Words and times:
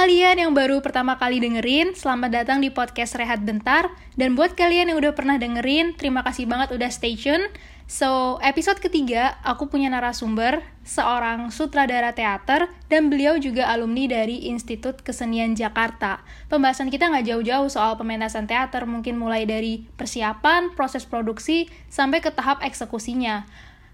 kalian 0.00 0.40
yang 0.40 0.56
baru 0.56 0.80
pertama 0.80 1.20
kali 1.20 1.44
dengerin, 1.44 1.92
selamat 1.92 2.32
datang 2.32 2.64
di 2.64 2.72
podcast 2.72 3.20
Rehat 3.20 3.44
Bentar. 3.44 3.92
Dan 4.16 4.32
buat 4.32 4.56
kalian 4.56 4.88
yang 4.88 4.96
udah 4.96 5.12
pernah 5.12 5.36
dengerin, 5.36 5.92
terima 5.92 6.24
kasih 6.24 6.48
banget 6.48 6.72
udah 6.72 6.88
stay 6.88 7.20
tune. 7.20 7.52
So, 7.84 8.40
episode 8.40 8.80
ketiga, 8.80 9.36
aku 9.44 9.68
punya 9.68 9.92
narasumber, 9.92 10.64
seorang 10.88 11.52
sutradara 11.52 12.16
teater, 12.16 12.72
dan 12.88 13.12
beliau 13.12 13.36
juga 13.36 13.68
alumni 13.68 14.08
dari 14.08 14.48
Institut 14.48 15.04
Kesenian 15.04 15.52
Jakarta. 15.52 16.24
Pembahasan 16.48 16.88
kita 16.88 17.12
nggak 17.12 17.36
jauh-jauh 17.36 17.68
soal 17.68 18.00
pementasan 18.00 18.48
teater, 18.48 18.88
mungkin 18.88 19.20
mulai 19.20 19.44
dari 19.44 19.84
persiapan, 20.00 20.72
proses 20.80 21.04
produksi, 21.04 21.68
sampai 21.92 22.24
ke 22.24 22.32
tahap 22.32 22.64
eksekusinya. 22.64 23.44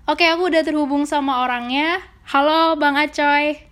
Oke, 0.06 0.22
aku 0.22 0.54
udah 0.54 0.62
terhubung 0.62 1.02
sama 1.02 1.42
orangnya. 1.42 1.98
Halo, 2.30 2.78
Bang 2.78 2.94
Acoy. 2.94 3.66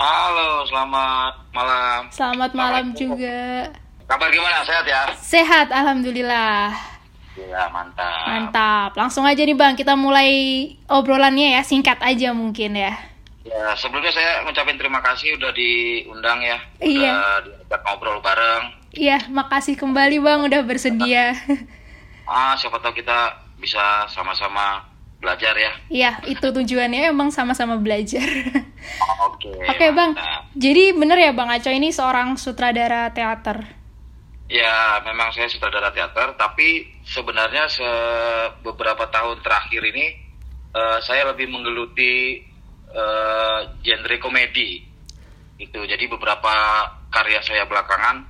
Halo, 0.00 0.64
selamat 0.64 1.52
malam. 1.52 2.08
Selamat 2.08 2.56
malam 2.56 2.96
juga. 2.96 3.68
Kabar 4.08 4.32
gimana? 4.32 4.64
Sehat 4.64 4.88
ya? 4.88 5.12
Sehat, 5.12 5.68
Alhamdulillah. 5.68 6.72
Ya, 7.36 7.68
mantap. 7.68 8.24
Mantap. 8.24 8.90
Langsung 8.96 9.28
aja 9.28 9.44
nih 9.44 9.52
Bang, 9.52 9.76
kita 9.76 10.00
mulai 10.00 10.32
obrolannya 10.88 11.52
ya, 11.52 11.60
singkat 11.60 12.00
aja 12.00 12.32
mungkin 12.32 12.80
ya. 12.80 12.96
Ya, 13.44 13.76
sebelumnya 13.76 14.08
saya 14.08 14.40
ngucapin 14.48 14.80
terima 14.80 15.04
kasih 15.04 15.36
udah 15.36 15.52
diundang 15.52 16.40
ya. 16.48 16.56
Iya. 16.80 17.12
Udah 17.12 17.36
diajak 17.44 17.80
ngobrol 17.84 18.24
bareng. 18.24 18.72
Iya, 18.96 19.28
makasih 19.28 19.76
kembali 19.76 20.16
Bang 20.24 20.48
udah 20.48 20.64
bersedia. 20.64 21.36
Ah, 22.24 22.56
siapa 22.56 22.80
tahu 22.80 22.96
kita 22.96 23.36
bisa 23.60 24.08
sama-sama 24.08 24.80
belajar 25.20 25.52
ya. 25.52 25.72
Iya, 25.92 26.10
itu 26.26 26.46
tujuannya 26.48 27.12
emang 27.12 27.28
sama-sama 27.28 27.76
belajar. 27.76 28.24
Oke. 29.30 29.52
Oke 29.52 29.86
Bang, 29.92 30.16
mantap. 30.16 30.48
jadi 30.56 30.96
bener 30.96 31.18
ya 31.20 31.30
Bang 31.36 31.52
Aco 31.52 31.68
ini 31.68 31.92
seorang 31.92 32.40
sutradara 32.40 33.12
teater? 33.12 33.78
Ya, 34.50 34.98
memang 35.06 35.30
saya 35.30 35.46
sutradara 35.46 35.94
teater, 35.94 36.34
tapi 36.34 36.90
sebenarnya 37.06 37.70
se 37.70 37.90
beberapa 38.66 39.06
tahun 39.06 39.38
terakhir 39.46 39.78
ini 39.94 40.06
eh, 40.74 40.98
saya 41.06 41.30
lebih 41.30 41.46
menggeluti 41.52 42.42
eh, 42.90 43.58
genre 43.84 44.16
komedi. 44.18 44.82
Itu. 45.60 45.84
Jadi 45.84 46.08
beberapa 46.08 46.50
karya 47.12 47.44
saya 47.44 47.68
belakangan 47.68 48.24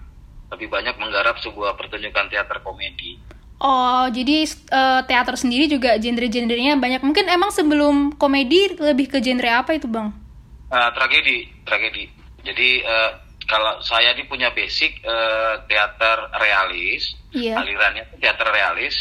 lebih 0.50 0.66
banyak 0.66 0.98
menggarap 0.98 1.38
sebuah 1.38 1.78
pertunjukan 1.78 2.26
teater 2.26 2.58
komedi. 2.66 3.29
Oh, 3.60 4.08
jadi 4.08 4.48
eh, 4.48 5.00
teater 5.04 5.36
sendiri 5.36 5.68
juga 5.68 6.00
genre-genrenya 6.00 6.80
banyak. 6.80 7.04
Mungkin 7.04 7.28
emang 7.28 7.52
sebelum 7.52 8.16
komedi 8.16 8.72
lebih 8.80 9.12
ke 9.12 9.20
genre 9.20 9.52
apa 9.52 9.76
itu 9.76 9.84
Bang? 9.84 10.16
Eh, 10.72 10.90
tragedi, 10.96 11.44
tragedi. 11.68 12.08
Jadi 12.40 12.80
eh, 12.80 13.10
kalau 13.44 13.76
saya 13.84 14.16
ini 14.16 14.24
punya 14.24 14.48
basic 14.50 15.04
eh, 15.04 15.54
teater 15.68 16.32
realis, 16.40 17.12
Iya. 17.30 17.60
alirannya 17.60 18.08
teater 18.16 18.48
realis. 18.48 18.96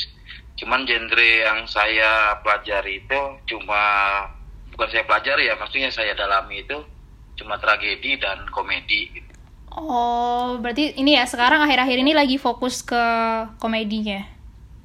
Cuman 0.60 0.84
genre 0.84 1.24
yang 1.24 1.64
saya 1.64 2.36
pelajari 2.44 3.00
itu 3.00 3.20
cuma 3.48 3.80
bukan 4.76 4.92
saya 4.92 5.08
pelajari 5.08 5.48
ya, 5.48 5.56
maksudnya 5.56 5.88
saya 5.88 6.12
dalami 6.12 6.68
itu 6.68 6.76
cuma 7.40 7.56
tragedi 7.56 8.20
dan 8.20 8.44
komedi. 8.52 9.08
gitu. 9.16 9.30
Oh, 9.72 10.60
berarti 10.60 11.00
ini 11.00 11.16
ya 11.16 11.24
sekarang 11.24 11.64
akhir-akhir 11.64 11.98
ini 12.04 12.12
lagi 12.12 12.36
fokus 12.36 12.84
ke 12.84 13.00
komedinya. 13.56 14.39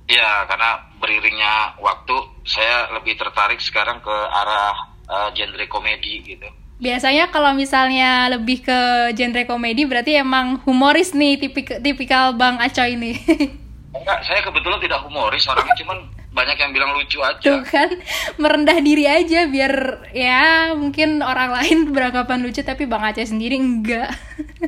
Ya, 0.05 0.45
karena 0.45 0.85
beriringnya 1.01 1.81
waktu 1.81 2.17
saya 2.45 2.93
lebih 2.93 3.17
tertarik 3.17 3.61
sekarang 3.61 4.05
ke 4.05 4.13
arah 4.13 4.93
eh, 5.09 5.29
genre 5.33 5.65
komedi 5.69 6.21
gitu. 6.25 6.49
Biasanya 6.83 7.31
kalau 7.31 7.55
misalnya 7.55 8.29
lebih 8.29 8.67
ke 8.67 8.81
genre 9.17 9.43
komedi 9.47 9.87
berarti 9.89 10.19
emang 10.19 10.61
humoris 10.67 11.15
nih 11.15 11.41
tipik 11.41 11.81
tipikal 11.81 12.35
Bang 12.37 12.61
Aco 12.61 12.85
ini. 12.85 13.17
Enggak, 13.97 14.27
saya 14.27 14.43
kebetulan 14.43 14.83
tidak 14.83 15.01
humoris 15.07 15.47
orangnya, 15.47 15.75
cuman 15.79 15.99
banyak 16.35 16.57
yang 16.59 16.75
bilang 16.75 16.91
lucu 16.99 17.23
aja. 17.23 17.39
Tuh 17.39 17.63
kan 17.63 17.95
merendah 18.43 18.83
diri 18.83 19.07
aja 19.07 19.47
biar 19.47 20.03
ya 20.11 20.75
mungkin 20.75 21.23
orang 21.23 21.55
lain 21.55 21.95
beranggapan 21.95 22.43
lucu 22.43 22.61
tapi 22.67 22.91
Bang 22.91 23.07
Aceh 23.07 23.31
sendiri 23.31 23.55
enggak. 23.55 24.11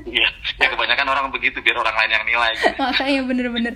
Iya, 0.06 0.28
ya 0.62 0.66
kebanyakan 0.70 1.06
orang 1.10 1.26
begitu 1.34 1.58
biar 1.58 1.82
orang 1.82 1.98
lain 1.98 2.10
yang 2.14 2.24
nilai. 2.24 2.50
Gitu. 2.54 2.74
Makanya 2.80 3.20
bener-bener. 3.26 3.74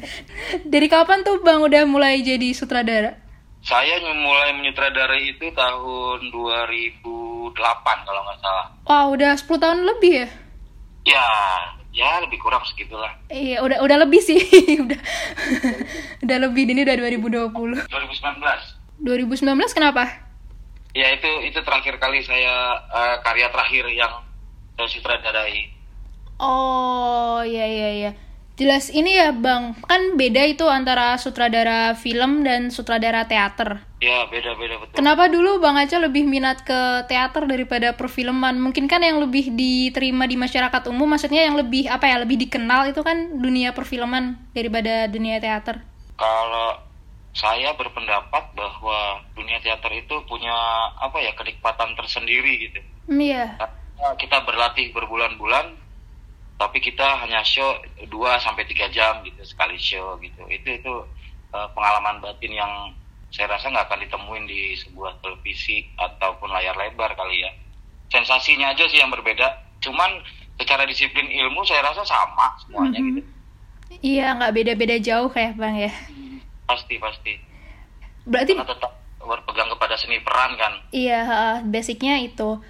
Dari 0.62 0.86
kapan 0.86 1.26
tuh 1.26 1.42
Bang 1.42 1.66
udah 1.66 1.82
mulai 1.90 2.22
jadi 2.22 2.54
sutradara? 2.54 3.18
Saya 3.60 4.00
mulai 4.00 4.56
menyutradarai 4.56 5.36
itu 5.36 5.52
tahun 5.52 6.32
2008 6.32 8.06
kalau 8.08 8.20
nggak 8.24 8.38
salah. 8.40 8.66
Wah, 8.88 9.04
udah 9.12 9.36
10 9.36 9.50
tahun 9.60 9.80
lebih 9.84 10.12
ya? 10.24 10.28
Ya, 11.04 11.28
ya 11.90 12.22
lebih 12.22 12.38
kurang 12.38 12.62
segitulah. 12.66 13.10
Iya, 13.30 13.62
udah 13.62 13.82
udah 13.82 13.96
lebih 14.06 14.22
sih. 14.22 14.38
udah 14.84 15.00
udah 16.24 16.36
lebih 16.48 16.70
ini 16.70 16.86
udah 16.86 16.96
2020. 16.96 17.50
2019. 17.50 19.00
2019 19.00 19.76
kenapa? 19.76 20.04
Ya 20.90 21.14
itu 21.14 21.30
itu 21.46 21.58
terakhir 21.62 21.98
kali 22.02 22.22
saya 22.22 22.82
eh, 22.90 23.16
karya 23.22 23.48
terakhir 23.50 23.84
yang 23.94 24.22
saya 24.74 24.88
sutradarai. 24.90 25.70
Oh, 26.40 27.44
iya 27.44 27.66
iya 27.68 27.88
iya. 27.92 28.10
Jelas 28.60 28.92
ini 28.92 29.16
ya, 29.16 29.32
Bang. 29.32 29.72
Kan 29.88 30.20
beda 30.20 30.44
itu 30.44 30.68
antara 30.68 31.16
sutradara 31.16 31.96
film 31.96 32.44
dan 32.44 32.68
sutradara 32.68 33.24
teater. 33.24 33.80
Ya 34.04 34.28
beda-beda 34.28 34.76
betul. 34.76 35.00
Kenapa 35.00 35.32
dulu 35.32 35.64
Bang 35.64 35.80
Aca 35.80 35.96
lebih 35.96 36.28
minat 36.28 36.60
ke 36.60 37.08
teater 37.08 37.48
daripada 37.48 37.96
perfilman? 37.96 38.60
Mungkin 38.60 38.84
kan 38.84 39.00
yang 39.00 39.16
lebih 39.16 39.56
diterima 39.56 40.28
di 40.28 40.36
masyarakat 40.36 40.92
umum, 40.92 41.08
maksudnya 41.08 41.48
yang 41.48 41.56
lebih 41.56 41.88
apa 41.88 42.04
ya, 42.04 42.20
lebih 42.20 42.36
dikenal 42.36 42.92
itu 42.92 43.00
kan 43.00 43.40
dunia 43.40 43.72
perfilman 43.72 44.36
daripada 44.52 45.08
dunia 45.08 45.40
teater. 45.40 45.80
Kalau 46.20 46.84
saya 47.32 47.72
berpendapat 47.80 48.52
bahwa 48.52 49.24
dunia 49.32 49.56
teater 49.64 49.88
itu 49.96 50.20
punya 50.28 50.52
apa 51.00 51.16
ya 51.24 51.32
kenikmatan 51.32 51.96
tersendiri 51.96 52.68
gitu. 52.68 52.80
Iya. 53.08 53.56
Kita 54.20 54.44
berlatih 54.44 54.92
berbulan-bulan 54.92 55.80
tapi 56.60 56.76
kita 56.76 57.24
hanya 57.24 57.40
show 57.40 57.72
2 57.96 58.04
sampai 58.36 58.68
3 58.68 58.92
jam 58.92 59.24
gitu 59.24 59.40
sekali 59.42 59.80
show 59.80 60.20
gitu. 60.20 60.44
Itu 60.44 60.68
itu 60.76 60.92
eh, 61.50 61.68
pengalaman 61.72 62.20
batin 62.20 62.52
yang 62.52 62.72
saya 63.32 63.48
rasa 63.48 63.72
nggak 63.72 63.88
akan 63.88 64.00
ditemuin 64.04 64.44
di 64.44 64.76
sebuah 64.76 65.24
televisi 65.24 65.88
ataupun 65.96 66.52
layar 66.52 66.76
lebar 66.76 67.16
kali 67.16 67.40
ya. 67.40 67.50
Sensasinya 68.12 68.76
aja 68.76 68.84
sih 68.84 69.00
yang 69.00 69.08
berbeda. 69.08 69.48
Cuman 69.80 70.20
secara 70.60 70.84
disiplin 70.84 71.32
ilmu 71.32 71.64
saya 71.64 71.80
rasa 71.80 72.04
sama 72.04 72.52
semuanya 72.60 73.00
Mhm. 73.00 73.08
gitu. 73.16 73.30
Iya, 74.04 74.36
nggak 74.36 74.52
beda-beda 74.54 74.96
jauh 75.00 75.32
kayak 75.32 75.56
Bang 75.56 75.80
ya. 75.80 75.90
Pasti 76.68 77.00
pasti. 77.00 77.40
Berarti 78.28 78.52
Karena 78.52 78.68
tetap 78.68 78.92
berpegang 79.18 79.68
kepada 79.72 79.96
seni 79.96 80.20
peran 80.20 80.54
kan. 80.54 80.72
iya, 80.92 81.24
basicnya 81.64 82.20
itu. 82.20 82.60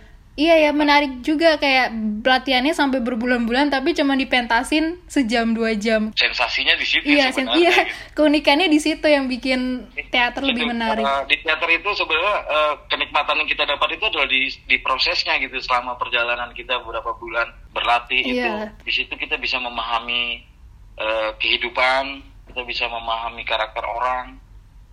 Iya 0.40 0.54
ya, 0.58 0.70
menarik 0.72 1.20
juga 1.20 1.60
kayak 1.60 1.92
pelatihannya 2.20 2.72
sampai 2.72 2.98
berbulan-bulan 2.98 3.68
tapi 3.68 3.92
cuma 3.92 4.16
dipentasin 4.16 4.96
sejam 5.04 5.52
dua 5.52 5.76
jam. 5.76 6.16
Sensasinya 6.16 6.72
di 6.72 6.86
situ 6.86 7.04
Iya, 7.04 7.28
sen- 7.28 7.52
iya, 7.54 7.68
gitu. 7.84 7.92
keunikannya 8.16 8.66
di 8.66 8.80
situ 8.80 9.04
yang 9.04 9.28
bikin 9.28 9.84
teater 10.08 10.40
lebih 10.40 10.64
Itu, 10.64 10.72
menarik. 10.72 11.04
eh, 11.04 11.22
di 11.28 11.36
teater 11.38 11.68
itu 11.70 11.88
sebenarnya 11.92 12.36
eh, 12.48 12.74
kenikmatan 12.88 13.36
yang 13.36 13.48
kita 13.48 13.64
dapat 13.66 13.88
itu 13.92 14.04
adalah 14.06 14.24
di, 14.26 14.40
di 14.64 14.76
prosesnya 14.78 15.36
gitu 15.36 15.60
selama 15.60 15.94
perjalanan 15.94 16.48
kita 16.50 16.80
beberapa 16.80 17.12
bulan 17.14 17.44
berlatih 17.70 18.20
itu 18.22 18.40
Iya. 18.40 18.72
di 18.80 18.92
situ 18.94 19.12
kita 19.12 19.36
bisa 19.36 19.60
memahami 19.60 20.40
eh, 20.96 21.30
kehidupan 21.36 22.04
kita 22.46 22.64
bisa 22.64 22.84
memahami 22.86 23.44
karakter 23.44 23.84
orang 23.84 24.40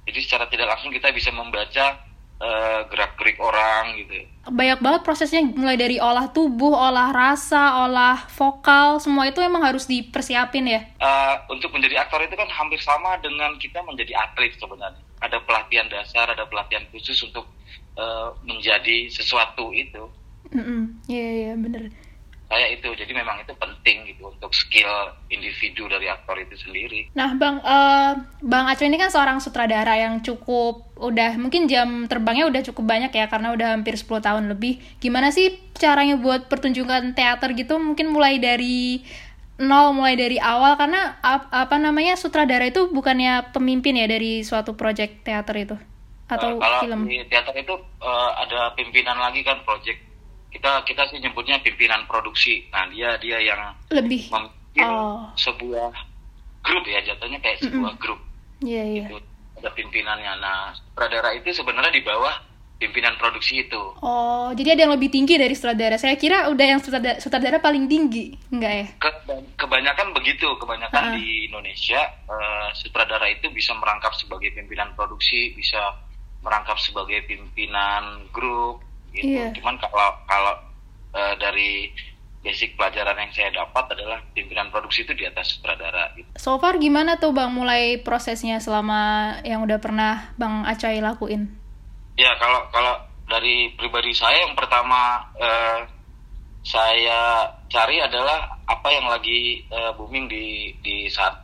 jadi 0.03 0.19
secara 0.19 0.45
tidak 0.45 0.67
langsung 0.67 0.89
kita 0.89 1.07
bisa 1.09 1.31
membaca 1.31 2.03
eh, 2.41 2.79
gerak-gerik 2.89 3.37
orang 3.41 3.97
gitu 3.97 4.25
Banyak 4.47 4.79
banget 4.79 5.01
prosesnya 5.03 5.43
mulai 5.43 5.75
dari 5.75 5.99
olah 5.99 6.31
tubuh, 6.31 6.71
olah 6.71 7.11
rasa, 7.11 7.83
olah 7.83 8.31
vokal, 8.31 8.95
semua 9.03 9.27
itu 9.27 9.43
emang 9.43 9.59
harus 9.59 9.83
dipersiapin 9.91 10.63
ya. 10.71 10.81
Eh, 10.87 11.35
untuk 11.51 11.75
menjadi 11.75 12.07
aktor 12.07 12.23
itu 12.23 12.31
kan 12.39 12.47
hampir 12.47 12.79
sama 12.79 13.19
dengan 13.19 13.59
kita 13.59 13.83
menjadi 13.83 14.15
atlet 14.15 14.55
sebenarnya. 14.55 15.03
Ada 15.19 15.43
pelatihan 15.43 15.91
dasar, 15.91 16.31
ada 16.31 16.47
pelatihan 16.47 16.87
khusus 16.95 17.19
untuk 17.27 17.43
eh, 17.99 18.29
menjadi 18.47 19.11
sesuatu 19.11 19.75
itu. 19.75 20.07
Mm-mm. 20.55 20.95
Iya 21.11 21.27
iya 21.43 21.53
bener. 21.59 21.91
Saya 22.47 22.71
itu, 22.71 22.87
jadi 22.95 23.11
memang 23.11 23.43
itu 23.43 23.51
penting 23.53 24.07
gitu 24.07 24.23
untuk 24.25 24.55
skill 24.55 24.87
individu 25.27 25.83
dari 25.85 26.07
aktor 26.07 26.39
itu 26.39 26.55
sendiri. 26.55 27.11
Nah 27.11 27.35
bang, 27.35 27.59
eh, 27.59 28.11
bang 28.39 28.65
Aco 28.67 28.83
ini 28.83 28.95
kan 28.95 29.11
seorang 29.11 29.43
sutradara 29.43 29.99
yang 29.99 30.23
cukup 30.23 30.87
udah 30.95 31.35
mungkin 31.35 31.67
jam 31.67 32.07
terbangnya 32.07 32.47
udah 32.47 32.63
cukup 32.63 32.87
banyak 32.87 33.11
ya 33.11 33.27
karena 33.27 33.51
udah 33.51 33.75
hampir 33.75 33.99
10 33.99 34.23
tahun 34.23 34.47
lebih. 34.47 34.79
Gimana 34.97 35.27
sih 35.29 35.59
caranya 35.75 36.15
buat 36.15 36.47
pertunjukan 36.47 37.11
teater 37.13 37.51
gitu? 37.51 37.75
Mungkin 37.75 38.07
mulai 38.09 38.39
dari 38.39 39.03
nol, 39.59 39.91
mulai 39.91 40.15
dari 40.15 40.39
awal 40.39 40.77
karena 40.77 41.19
ap- 41.19 41.51
apa 41.51 41.75
namanya 41.75 42.15
sutradara 42.15 42.63
itu 42.63 42.87
bukannya 42.87 43.51
pemimpin 43.51 43.97
ya 43.97 44.07
dari 44.07 44.39
suatu 44.41 44.71
project 44.71 45.27
teater 45.27 45.55
itu 45.57 45.75
atau 46.27 46.55
Eh, 46.55 46.59
kalau 46.59 46.79
film? 46.79 47.01
di 47.07 47.23
teater 47.27 47.55
itu 47.55 47.73
eh, 47.99 48.29
ada 48.39 48.71
pimpinan 48.71 49.17
lagi 49.17 49.41
kan 49.41 49.59
project 49.63 49.99
kita 50.49 50.83
kita 50.83 51.03
sih 51.07 51.17
nyebutnya 51.17 51.59
pimpinan 51.59 52.05
produksi. 52.05 52.65
Nah 52.69 52.87
dia 52.87 53.15
dia 53.17 53.37
yang 53.37 53.61
Lebih. 53.89 54.27
memimpin 54.27 54.55
Oh. 54.79 55.25
sebuah 55.33 55.89
grup 56.61 56.85
ya 56.85 57.01
jatuhnya 57.03 57.39
kayak 57.39 57.61
sebuah 57.61 57.97
grup 57.97 58.19
Iya, 58.59 58.83
iya. 58.83 59.05
gitu. 59.05 59.17
Ada 59.57 59.69
pimpinannya. 59.71 60.33
Nah 60.37 60.57
sutradara 60.71 61.33
itu 61.33 61.49
sebenarnya 61.51 61.89
di 61.91 62.01
bawah 62.01 62.33
pimpinan 62.77 63.17
produksi 63.17 63.57
itu. 63.59 63.81
Oh, 63.99 64.53
jadi 64.53 64.77
ada 64.77 64.85
yang 64.85 64.93
lebih 64.93 65.09
tinggi 65.09 65.33
dari 65.33 65.51
sutradara. 65.51 65.97
Saya 65.97 66.13
kira 66.13 66.45
udah 66.47 66.65
yang 66.67 66.77
sutradara, 66.77 67.17
sutradara 67.17 67.57
paling 67.57 67.89
tinggi. 67.89 68.37
Enggak 68.47 68.69
ya? 68.71 68.85
Ke- 69.01 69.23
kebanyakan 69.57 70.13
begitu, 70.13 70.45
kebanyakan 70.55 71.03
Ha-ha. 71.09 71.17
di 71.17 71.49
Indonesia 71.49 71.97
eh, 72.05 72.69
sutradara 72.73 73.25
itu 73.27 73.49
bisa 73.49 73.73
merangkap 73.73 74.13
sebagai 74.13 74.53
pimpinan 74.53 74.93
produksi, 74.93 75.57
bisa 75.57 75.97
merangkap 76.39 76.77
sebagai 76.77 77.25
pimpinan 77.25 78.29
grup 78.29 78.85
gitu. 79.11 79.27
Iya. 79.29 79.53
Cuman 79.53 79.75
kalau 79.77 80.09
kalau 80.25 80.53
eh, 81.11 81.33
dari 81.37 81.91
basic 82.37 82.73
pelajaran 82.73 83.17
yang 83.17 83.31
saya 83.31 83.49
dapat 83.51 83.91
adalah 83.91 84.23
pimpinan 84.31 84.69
produksi 84.69 85.03
itu 85.03 85.11
di 85.11 85.25
atas 85.25 85.51
sutradara 85.51 86.15
gitu. 86.15 86.29
So 86.37 86.55
far 86.55 86.77
gimana 86.77 87.17
tuh 87.17 87.31
Bang 87.31 87.51
mulai 87.51 87.99
prosesnya 87.99 88.57
selama 88.57 88.99
yang 89.41 89.59
udah 89.61 89.77
pernah 89.77 90.31
Bang 90.35 90.63
Acoy 90.63 90.97
lakuin? 90.97 91.49
Ya 92.15 92.31
kalau 92.37 92.65
kalau 92.69 92.95
dari 93.27 93.75
pribadi 93.75 94.11
saya 94.11 94.41
yang 94.41 94.55
pertama 94.55 95.19
eh, 95.35 95.81
saya 96.63 97.19
cari 97.67 97.99
adalah 97.99 98.59
apa 98.63 98.87
yang 98.89 99.07
lagi 99.07 99.63
eh, 99.65 99.91
booming 99.93 100.27
di 100.27 100.45
di 100.79 101.07
saat 101.07 101.35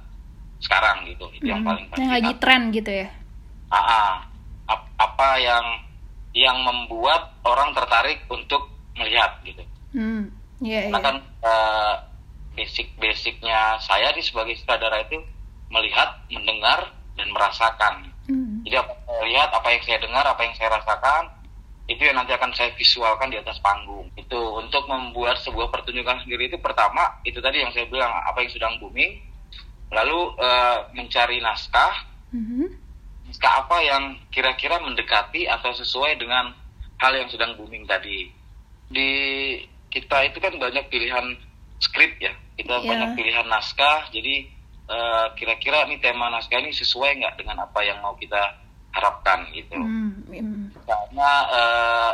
sekarang 0.59 1.03
gitu 1.05 1.27
itu 1.33 1.43
yang 1.45 1.59
Hmm, 1.59 1.67
paling 1.67 1.85
pasti. 1.89 1.99
yang 1.99 2.11
lagi 2.13 2.33
tren 2.39 2.61
gitu 2.71 2.91
ya? 2.93 3.07
Ah, 3.67 3.77
ah. 3.77 4.11
Ap- 4.65 4.91
apa 4.95 5.29
yang 5.37 5.65
yang 6.33 6.57
membuat 6.65 7.37
orang 7.45 7.71
tertarik 7.77 8.25
untuk 8.29 8.69
melihat 8.97 9.37
gitu. 9.45 9.61
Hmm, 9.93 10.33
iya 10.61 10.89
Karena 10.89 10.99
iya. 10.99 11.05
kan 11.05 11.15
eh, 11.21 11.93
basic-basicnya 12.57 13.77
saya 13.81 14.13
di 14.13 14.21
sebagai 14.21 14.57
sutradara 14.57 15.05
itu 15.05 15.21
melihat, 15.69 16.21
mendengar 16.29 16.93
dan 17.17 17.29
merasakan. 17.29 18.09
Hmm. 18.29 18.61
Jadi 18.65 18.75
apa 18.77 18.93
yang 18.93 19.05
saya 19.05 19.23
lihat, 19.29 19.49
apa 19.53 19.67
yang 19.69 19.83
saya 19.85 19.99
dengar, 20.01 20.25
apa 20.25 20.41
yang 20.45 20.55
saya 20.57 20.69
rasakan, 20.73 21.23
itu 21.85 22.01
yang 22.01 22.15
nanti 22.17 22.31
akan 22.33 22.51
saya 22.53 22.69
visualkan 22.77 23.29
di 23.29 23.37
atas 23.37 23.57
panggung. 23.61 24.09
Itu 24.17 24.39
untuk 24.57 24.85
membuat 24.89 25.41
sebuah 25.41 25.69
pertunjukan 25.69 26.25
sendiri 26.25 26.49
itu 26.49 26.57
pertama 26.61 27.21
itu 27.25 27.37
tadi 27.41 27.61
yang 27.61 27.73
saya 27.73 27.85
bilang 27.89 28.09
apa 28.09 28.41
yang 28.41 28.51
sedang 28.53 28.73
booming, 28.81 29.21
lalu 29.93 30.19
eh, 30.41 30.77
mencari 30.97 31.37
naskah, 31.41 32.13
Mhm. 32.33 32.65
Naskah 33.43 33.67
apa 33.67 33.77
yang 33.83 34.03
kira-kira 34.31 34.79
mendekati 34.79 35.51
atau 35.51 35.75
sesuai 35.75 36.15
dengan 36.15 36.55
hal 36.95 37.11
yang 37.11 37.27
sedang 37.27 37.59
booming 37.59 37.83
tadi. 37.83 38.31
Di 38.87 39.11
kita 39.91 40.31
itu 40.31 40.39
kan 40.39 40.55
banyak 40.55 40.87
pilihan 40.87 41.35
skrip 41.83 42.23
ya, 42.23 42.31
kita 42.55 42.79
Iya. 42.79 42.87
banyak 42.87 43.09
pilihan 43.19 43.43
naskah, 43.51 44.07
jadi 44.15 44.47
eh, 44.83 45.25
kira-kira 45.35 45.83
nih 45.91 45.99
tema 45.99 46.31
naskah 46.31 46.55
ini 46.63 46.71
sesuai 46.71 47.19
nggak 47.19 47.35
dengan 47.43 47.67
apa 47.67 47.83
yang 47.83 47.99
mau 47.99 48.15
kita 48.15 48.39
harapkan 48.95 49.43
gitu. 49.51 49.75
Hmm, 49.75 50.23
hmm. 50.31 50.79
Karena 50.87 51.31
eh, 51.51 52.11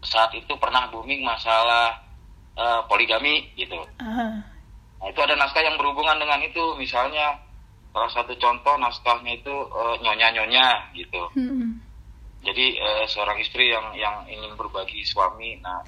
saat 0.00 0.32
itu 0.32 0.56
pernah 0.56 0.88
booming 0.88 1.20
masalah 1.20 2.00
eh, 2.56 2.80
poligami 2.88 3.52
gitu. 3.52 3.76
Ah, 4.00 4.40
Nah, 5.02 5.10
itu 5.10 5.18
ada 5.18 5.34
naskah 5.34 5.60
yang 5.66 5.74
berhubungan 5.76 6.14
dengan 6.14 6.38
itu, 6.40 6.62
misalnya 6.78 7.34
salah 7.92 8.10
satu 8.10 8.32
contoh 8.40 8.74
naskahnya 8.80 9.36
itu 9.36 9.52
eh, 9.52 9.96
nyonya-nyonya 10.00 10.96
gitu. 10.96 11.22
hmm. 11.36 11.78
Jadi 12.42 12.80
eh, 12.80 13.04
seorang 13.06 13.38
istri 13.38 13.70
yang 13.70 13.94
yang 13.94 14.26
ingin 14.26 14.56
berbagi 14.58 15.04
suami, 15.06 15.60
nah 15.62 15.84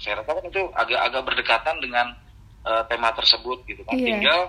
saya 0.00 0.22
rasa 0.22 0.38
kan 0.38 0.46
itu 0.46 0.62
agak-agak 0.72 1.22
berdekatan 1.26 1.76
dengan 1.82 2.06
eh, 2.64 2.82
tema 2.88 3.12
tersebut 3.12 3.66
gitu 3.68 3.82
kan. 3.84 3.98
Iya. 3.98 4.06
Tinggal 4.16 4.40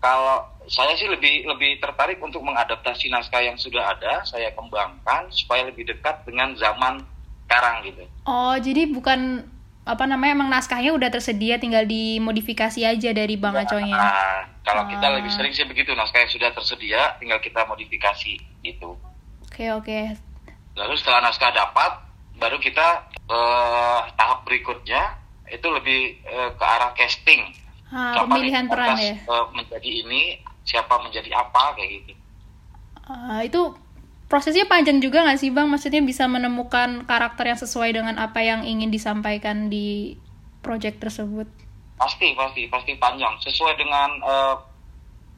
kalau 0.00 0.44
saya 0.68 0.96
sih 0.96 1.08
lebih 1.08 1.44
lebih 1.44 1.80
tertarik 1.80 2.20
untuk 2.20 2.40
mengadaptasi 2.40 3.12
naskah 3.12 3.40
yang 3.44 3.56
sudah 3.60 3.96
ada, 3.96 4.24
saya 4.24 4.52
kembangkan 4.56 5.28
supaya 5.28 5.68
lebih 5.68 5.84
dekat 5.84 6.24
dengan 6.24 6.56
zaman 6.56 7.04
sekarang 7.44 7.84
gitu. 7.84 8.04
Oh, 8.24 8.56
jadi 8.56 8.88
bukan 8.88 9.44
apa 9.84 10.04
namanya 10.08 10.32
emang 10.40 10.48
naskahnya 10.48 10.96
udah 10.96 11.12
tersedia 11.12 11.60
tinggal 11.60 11.84
dimodifikasi 11.84 12.80
aja 12.80 13.10
dari 13.12 13.36
Bang 13.36 13.52
Acoynya. 13.52 14.00
Nah, 14.00 14.53
kalau 14.64 14.88
kita 14.88 15.04
Ah. 15.04 15.14
lebih 15.14 15.28
sering 15.28 15.52
sih 15.52 15.62
begitu, 15.62 15.92
naskah 15.92 16.18
yang 16.18 16.32
sudah 16.32 16.50
tersedia 16.50 17.14
tinggal 17.16 17.38
kita 17.38 17.62
modifikasi 17.62 18.32
gitu. 18.60 18.96
Oke, 19.44 19.70
oke. 19.70 19.98
Lalu 20.74 20.94
setelah 20.96 21.22
naskah 21.22 21.52
dapat, 21.52 21.92
baru 22.34 22.58
kita 22.58 23.06
eh, 23.24 24.00
tahap 24.12 24.44
berikutnya 24.44 25.16
itu 25.46 25.64
lebih 25.66 26.00
eh, 26.20 26.50
ke 26.52 26.64
arah 26.64 26.92
casting. 26.92 27.52
Ah, 27.88 28.18
Siapa 28.18 28.26
pemilihan 28.26 28.64
peran 28.66 28.98
ya. 28.98 29.14
eh, 29.16 29.44
menjadi 29.50 29.90
ini, 30.02 30.22
siapa 30.60 30.98
menjadi 30.98 31.30
apa 31.30 31.72
kayak 31.72 31.88
gitu. 31.94 32.12
Ah, 33.04 33.40
itu 33.40 33.76
prosesnya 34.26 34.64
panjang 34.64 34.98
juga 34.98 35.22
nggak 35.22 35.38
sih 35.38 35.48
Bang? 35.48 35.68
Maksudnya 35.68 36.00
bisa 36.00 36.24
menemukan 36.26 37.04
karakter 37.04 37.44
yang 37.46 37.60
sesuai 37.60 37.90
dengan 37.92 38.16
apa 38.16 38.40
yang 38.40 38.64
ingin 38.64 38.88
disampaikan 38.88 39.68
di 39.68 40.16
project 40.60 40.98
tersebut. 40.98 41.46
Pasti, 41.94 42.34
pasti, 42.34 42.66
pasti 42.66 42.92
panjang. 42.98 43.34
Sesuai 43.40 43.74
dengan 43.78 44.08
eh, 44.20 44.54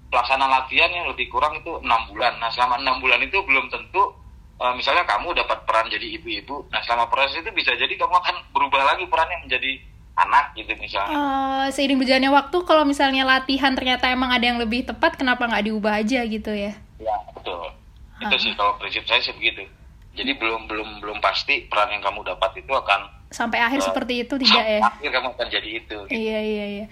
pelaksanaan 0.09 0.51
latihan 0.51 0.91
yang 0.93 1.07
lebih 1.11 1.29
kurang 1.29 1.59
itu 1.59 1.77
enam 1.83 2.09
bulan. 2.09 2.39
Nah, 2.41 2.49
selama 2.53 2.81
enam 2.81 3.03
bulan 3.03 3.21
itu 3.21 3.37
belum 3.45 3.69
tentu, 3.69 4.15
eh, 4.61 4.73
misalnya 4.75 5.05
kamu 5.05 5.37
dapat 5.37 5.69
peran 5.69 5.87
jadi 5.93 6.07
ibu-ibu. 6.21 6.67
Nah, 6.73 6.81
selama 6.87 7.11
proses 7.13 7.43
itu 7.43 7.51
bisa 7.53 7.77
jadi 7.77 7.93
kamu 7.95 8.15
akan 8.15 8.37
berubah 8.57 8.83
lagi 8.83 9.05
perannya 9.07 9.45
menjadi 9.45 9.73
anak 10.17 10.57
gitu 10.57 10.73
misalnya. 10.81 11.13
Eh, 11.13 11.67
seiring 11.77 12.01
berjalannya 12.01 12.33
waktu, 12.33 12.57
kalau 12.65 12.89
misalnya 12.89 13.29
latihan 13.29 13.77
ternyata 13.77 14.09
emang 14.09 14.33
ada 14.33 14.45
yang 14.49 14.57
lebih 14.57 14.89
tepat, 14.89 15.21
kenapa 15.21 15.45
nggak 15.45 15.69
diubah 15.69 16.01
aja 16.01 16.25
gitu 16.25 16.51
ya? 16.57 16.73
Ya, 16.97 17.17
betul. 17.37 17.69
Itu 18.17 18.37
sih 18.41 18.53
kalau 18.57 18.81
prinsip 18.81 19.05
saya 19.05 19.21
sih 19.21 19.37
begitu. 19.37 19.69
Jadi 20.17 20.33
belum 20.41 20.65
belum 20.65 21.05
belum 21.05 21.19
pasti 21.21 21.69
peran 21.69 21.93
yang 21.93 22.01
kamu 22.01 22.25
dapat 22.25 22.57
itu 22.57 22.73
akan 22.73 23.26
Sampai 23.37 23.61
akhir 23.61 23.81
Eh, 23.81 23.87
seperti 23.87 24.15
itu 24.19 24.35
tidak 24.41 24.65
ya? 24.65 24.81
akhir 24.83 25.09
kamu 25.13 25.29
akan 25.31 25.47
jadi 25.51 25.69
itu 25.77 25.97
gitu, 26.03 26.17
Iya 26.17 26.41
iya 26.41 26.65
iya. 26.73 26.87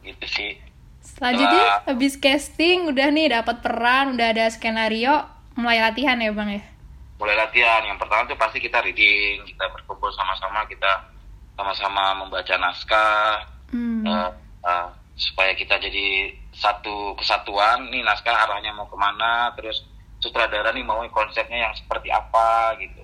gitu 0.00 0.26
sih. 0.28 0.62
Selanjutnya 1.02 1.58
Setelah- 1.58 1.82
habis 1.88 2.14
casting 2.16 2.86
udah 2.86 3.08
nih 3.08 3.26
dapat 3.32 3.56
peran, 3.60 4.14
udah 4.14 4.28
ada 4.28 4.46
skenario, 4.46 5.26
mulai 5.54 5.78
latihan 5.80 6.14
ya 6.16 6.30
bang 6.30 6.50
ya. 6.52 6.62
Mulai 7.16 7.34
latihan 7.36 7.82
yang 7.84 7.96
pertama 7.96 8.22
tuh 8.24 8.36
pasti 8.36 8.60
kita 8.60 8.78
reading, 8.78 9.42
kita 9.44 9.64
berkumpul 9.72 10.12
sama-sama, 10.12 10.62
kita 10.66 11.10
sama-sama 11.52 12.14
membaca 12.16 12.54
naskah 12.56 13.42
Hmm. 13.66 14.04
eh, 14.04 14.30
eh, 14.62 14.86
supaya 15.16 15.50
kita 15.52 15.80
jadi 15.80 16.30
satu 16.52 17.16
kesatuan. 17.16 17.88
Nih 17.88 18.04
naskah 18.04 18.36
arahnya 18.36 18.70
mau 18.70 18.84
ke 18.84 18.94
mana, 18.94 19.50
terus 19.52 19.82
sutradara 20.18 20.70
nih 20.70 20.84
mau 20.84 21.00
konsepnya 21.08 21.64
yang 21.64 21.74
seperti 21.74 22.06
apa 22.08 22.76
gitu. 22.78 23.02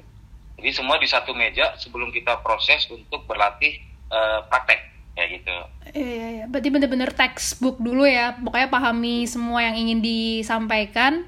Jadi 0.62 0.78
semua 0.78 0.95
di 1.02 1.11
satu 1.11 1.35
meja 1.35 1.75
sebelum 1.75 2.14
kita 2.14 2.38
proses 2.38 2.87
untuk 2.87 3.26
berlatih 3.26 3.83
eh, 4.14 4.40
praktek 4.47 4.78
kayak 5.19 5.28
gitu. 5.42 5.57
Iya 5.90 6.07
iya 6.07 6.28
iya. 6.38 6.45
Berarti 6.47 6.69
bener-bener 6.71 7.11
textbook 7.11 7.83
dulu 7.83 8.07
ya. 8.07 8.38
Pokoknya 8.38 8.71
pahami 8.71 9.26
semua 9.26 9.66
yang 9.66 9.75
ingin 9.75 9.99
disampaikan. 9.99 11.26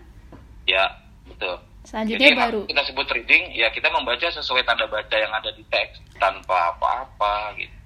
Ya 0.71 1.03
betul. 1.27 1.59
Selanjutnya 1.83 2.31
Jadi 2.31 2.39
baru. 2.39 2.61
kita 2.65 2.83
sebut 2.87 3.07
reading, 3.13 3.45
ya 3.53 3.69
kita 3.75 3.93
membaca 3.93 4.25
sesuai 4.25 4.63
tanda 4.65 4.87
baca 4.87 5.17
yang 5.19 5.35
ada 5.35 5.51
di 5.53 5.67
teks 5.69 6.01
tanpa 6.17 6.73
apa-apa 6.73 7.59
gitu. 7.61 7.77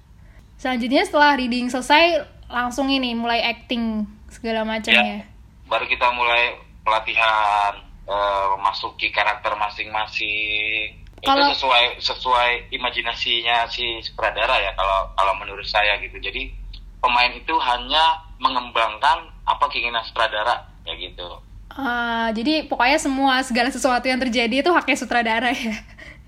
Selanjutnya 0.55 1.03
setelah 1.03 1.35
reading 1.35 1.67
selesai 1.67 2.23
langsung 2.47 2.87
ini 2.87 3.11
mulai 3.17 3.43
acting 3.43 4.07
segala 4.31 4.63
macamnya. 4.63 5.27
Baru 5.67 5.83
kita 5.89 6.07
mulai 6.15 6.61
pelatihan, 6.85 7.89
memasuki 8.55 9.11
karakter 9.11 9.51
masing-masing. 9.59 11.08
Kalau- 11.21 11.47
Itu 11.47 11.57
sesuai 11.57 11.83
sesuai 11.99 12.49
imajinasinya 12.71 13.67
si 13.67 13.83
sutradara 13.99 14.55
ya 14.57 14.71
kalau 14.73 15.11
kalau 15.13 15.33
menurut 15.35 15.65
saya 15.65 15.99
gitu. 15.99 16.15
Jadi 16.15 16.51
pemain 16.97 17.31
itu 17.31 17.55
hanya 17.59 18.23
mengembangkan 18.37 19.17
apa 19.43 19.65
keinginan 19.67 20.03
sutradara 20.03 20.63
ya 20.83 20.93
gitu. 20.95 21.27
Ah, 21.69 22.31
jadi 22.31 22.65
pokoknya 22.65 22.97
semua 22.97 23.39
segala 23.41 23.69
sesuatu 23.69 24.03
yang 24.03 24.17
terjadi 24.17 24.59
itu 24.59 24.69
haknya 24.69 24.95
sutradara 24.95 25.49
ya. 25.49 25.75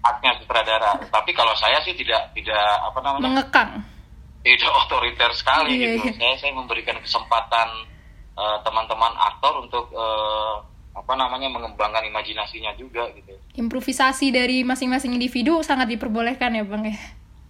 Haknya 0.01 0.37
sutradara. 0.37 0.91
Tapi 1.07 1.31
kalau 1.31 1.53
saya 1.55 1.79
sih 1.81 1.93
tidak 1.93 2.31
tidak 2.31 2.57
apa 2.81 2.99
namanya? 2.99 3.23
Mengekang. 3.23 3.71
tidak 4.41 4.73
otoriter 4.75 5.29
sekali 5.31 5.77
Iya, 5.77 6.01
gitu. 6.01 6.09
iya. 6.09 6.13
Saya 6.17 6.35
saya 6.39 6.51
memberikan 6.51 6.97
kesempatan 6.97 7.67
eh, 8.33 8.57
teman-teman 8.61 9.13
aktor 9.13 9.61
untuk 9.61 9.85
eh, 9.91 10.55
apa 10.91 11.13
namanya 11.15 11.47
mengembangkan 11.47 12.03
imajinasinya 12.03 12.75
juga 12.75 13.07
gitu. 13.15 13.31
Improvisasi 13.55 14.31
dari 14.31 14.67
masing-masing 14.67 15.15
individu 15.15 15.63
sangat 15.63 15.87
diperbolehkan 15.87 16.51
ya 16.51 16.63
bang 16.67 16.91
ya. 16.91 16.97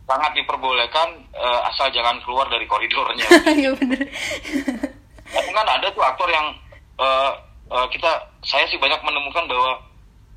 Sangat 0.06 0.32
diperbolehkan 0.38 1.08
eh, 1.34 1.62
asal 1.74 1.90
jangan 1.90 2.22
keluar 2.22 2.46
dari 2.50 2.66
koridornya. 2.70 3.26
Iya 3.62 3.74
bener. 3.74 4.06
Tapi 5.32 5.50
kan 5.56 5.68
ada 5.68 5.88
tuh 5.90 6.04
aktor 6.06 6.30
yang 6.30 6.54
eh, 7.02 7.32
eh, 7.74 7.88
kita 7.90 8.12
saya 8.46 8.66
sih 8.70 8.78
banyak 8.78 9.02
menemukan 9.02 9.50
bahwa 9.50 9.92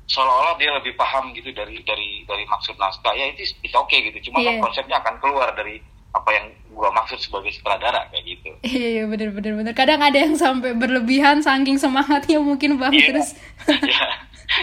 seolah-olah 0.05 0.53
dia 0.61 0.69
lebih 0.69 0.93
paham 0.93 1.33
gitu 1.33 1.49
dari 1.49 1.81
dari 1.81 2.21
dari 2.29 2.45
maksud 2.45 2.77
naskah 2.77 3.13
ya 3.17 3.25
itu 3.33 3.41
itu 3.65 3.73
oke 3.73 3.89
okay 3.89 4.05
gitu 4.13 4.29
cuma 4.29 4.45
kan 4.45 4.61
konsepnya 4.61 5.01
akan 5.01 5.17
keluar 5.17 5.49
dari 5.57 5.81
apa 6.15 6.29
yang 6.31 6.45
gua 6.71 6.91
maksud 6.91 7.19
sebagai 7.19 7.51
sutradara 7.51 8.07
kayak 8.09 8.23
gitu 8.25 8.49
Iya, 8.63 8.87
iya 8.99 9.03
bener 9.05 9.31
bener 9.31 9.53
bener. 9.55 9.73
Kadang 9.75 9.99
ada 9.99 10.15
yang 10.15 10.35
sampai 10.35 10.71
berlebihan 10.75 11.39
saking 11.39 11.75
semangatnya 11.75 12.39
mungkin 12.39 12.79
bang 12.79 12.91
Iya. 12.91 13.07
terus 13.11 13.35
ya 13.91 14.03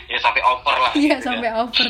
ya 0.08 0.18
sampai 0.18 0.40
over 0.40 0.76
lah 0.78 0.92
iya 0.94 1.18
gitu 1.18 1.26
sampai 1.28 1.50
ya. 1.50 1.58
over. 1.60 1.86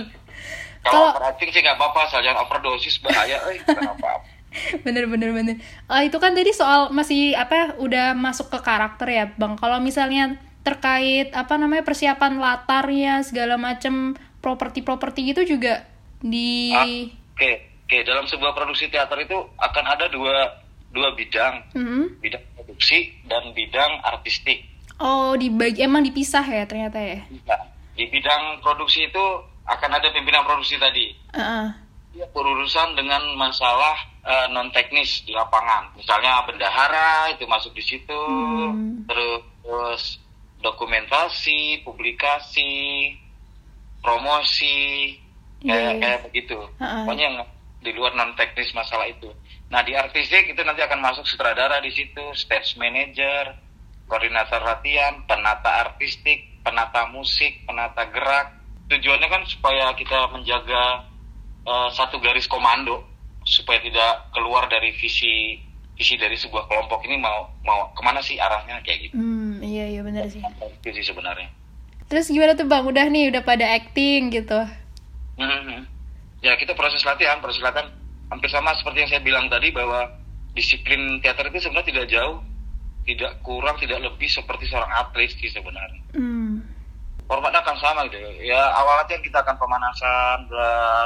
kalau 0.83 1.15
overacting 1.15 1.51
sih 1.53 1.61
nggak 1.61 1.77
apa-apa 1.79 2.11
jangan 2.11 2.43
overdosis 2.43 2.99
bahaya 2.99 3.39
eh 3.49 3.63
apa-apa 3.63 4.27
Bener 4.85 5.09
bener 5.09 5.33
bener. 5.33 5.57
Ah, 5.89 6.05
itu 6.05 6.21
kan 6.21 6.37
tadi 6.37 6.53
soal 6.53 6.93
masih 6.93 7.33
apa 7.33 7.73
udah 7.81 8.13
masuk 8.13 8.53
ke 8.53 8.61
karakter 8.61 9.09
ya 9.09 9.25
bang. 9.33 9.57
Kalau 9.57 9.81
misalnya 9.81 10.37
terkait 10.61 11.33
apa 11.33 11.57
namanya 11.57 11.83
persiapan 11.83 12.37
latarnya 12.37 13.25
segala 13.25 13.57
macem 13.57 14.13
properti-properti 14.45 15.33
gitu 15.33 15.57
juga 15.57 15.89
di 16.21 16.69
oke 16.77 17.72
oke 17.93 18.09
dalam 18.09 18.25
sebuah 18.25 18.57
produksi 18.57 18.89
teater 18.89 19.21
itu 19.21 19.37
akan 19.61 19.85
ada 19.85 20.09
dua 20.09 20.49
dua 20.89 21.13
bidang 21.13 21.61
Mhm. 21.77 22.25
bidang 22.25 22.41
produksi 22.57 23.13
dan 23.23 23.53
bidang 23.53 24.01
artistik 24.03 24.65
Oh 24.97 25.35
dibagi 25.35 25.83
emang 25.83 26.01
dipisah 26.01 26.47
ya 26.47 26.63
ternyata 26.63 26.95
ya. 26.97 27.27
Nah, 27.43 27.59
di 27.93 28.07
bidang 28.07 28.63
produksi 28.63 29.03
itu 29.03 29.25
akan 29.67 29.91
ada 29.91 30.09
pimpinan 30.09 30.47
produksi 30.47 30.79
tadi. 30.79 31.11
Dia 32.15 32.23
berurusan 32.31 32.95
dengan 32.95 33.19
masalah 33.35 33.99
non 34.49 34.71
teknis 34.71 35.27
di 35.27 35.35
lapangan 35.35 35.91
misalnya 35.93 36.47
bendahara 36.47 37.29
itu 37.29 37.43
masuk 37.45 37.75
di 37.75 37.83
situ 37.83 38.21
Hmm. 38.25 39.03
terus 39.05 40.23
dokumentasi 40.63 41.83
publikasi 41.83 42.71
promosi 44.01 45.19
Iya, 45.61 45.75
kayak 45.75 45.83
iya. 45.89 46.01
kayak 46.01 46.21
begitu 46.27 46.59
Ha-ha. 46.79 47.03
pokoknya 47.03 47.25
yang 47.25 47.37
di 47.83 47.91
luar 47.93 48.15
non 48.15 48.33
teknis 48.33 48.71
masalah 48.73 49.05
itu 49.05 49.29
nah 49.69 49.83
di 49.83 49.93
artistik 49.93 50.47
itu 50.47 50.61
nanti 50.63 50.81
akan 50.81 51.03
masuk 51.03 51.27
sutradara 51.27 51.83
di 51.83 51.91
situ 51.91 52.23
stage 52.33 52.75
manager 52.77 53.59
koordinator 54.07 54.63
latihan 54.63 55.21
penata 55.25 55.83
artistik 55.83 56.63
penata 56.63 57.11
musik 57.11 57.67
penata 57.67 58.07
gerak 58.07 58.55
tujuannya 58.87 59.27
kan 59.27 59.43
supaya 59.45 59.91
kita 59.93 60.31
menjaga 60.31 61.05
eh, 61.65 61.89
satu 61.91 62.19
garis 62.19 62.47
komando 62.47 63.03
supaya 63.43 63.83
tidak 63.83 64.31
keluar 64.31 64.71
dari 64.71 64.95
visi 64.95 65.59
visi 65.93 66.15
dari 66.15 66.35
sebuah 66.35 66.67
kelompok 66.67 67.03
ini 67.05 67.19
mau 67.19 67.51
mau 67.63 67.91
ke 67.91 68.01
mana 68.01 68.23
sih 68.23 68.39
arahnya 68.39 68.79
kayak 68.81 69.11
gitu 69.11 69.15
Hmm, 69.15 69.59
iya 69.61 69.87
iya 69.89 70.01
benar 70.01 70.25
sih. 70.27 70.41
itu 70.41 70.89
sih 70.95 71.05
sebenarnya 71.05 71.51
Terus 72.03 72.29
gimana 72.29 72.53
tuh 72.53 72.69
bang? 72.69 72.85
Udah 72.85 73.09
nih 73.09 73.33
udah 73.33 73.41
pada 73.41 73.65
acting 73.73 74.29
gitu. 74.29 74.61
Mhm. 75.41 75.82
Ya 76.43 76.59
kita 76.59 76.75
proses 76.75 77.07
latihan, 77.07 77.39
proses 77.39 77.63
latihan 77.63 77.87
hampir 78.27 78.51
sama 78.51 78.75
seperti 78.75 79.07
yang 79.07 79.11
saya 79.15 79.23
bilang 79.23 79.47
tadi 79.47 79.71
bahwa 79.71 80.11
disiplin 80.59 81.23
teater 81.23 81.49
itu 81.55 81.63
sebenarnya 81.63 81.89
tidak 81.95 82.07
jauh, 82.11 82.39
tidak 83.07 83.33
kurang, 83.47 83.79
tidak 83.79 84.03
lebih 84.03 84.27
seperti 84.27 84.67
seorang 84.67 84.91
atlet 84.91 85.31
sih 85.31 85.47
sebenarnya. 85.47 86.03
Hmm. 86.19 86.67
Formatnya 87.31 87.63
akan 87.63 87.77
sama 87.79 88.11
gitu. 88.11 88.19
Ya 88.43 88.59
awal 88.75 89.07
latihan 89.07 89.23
kita 89.23 89.39
akan 89.41 89.57
pemanasan, 89.57 90.51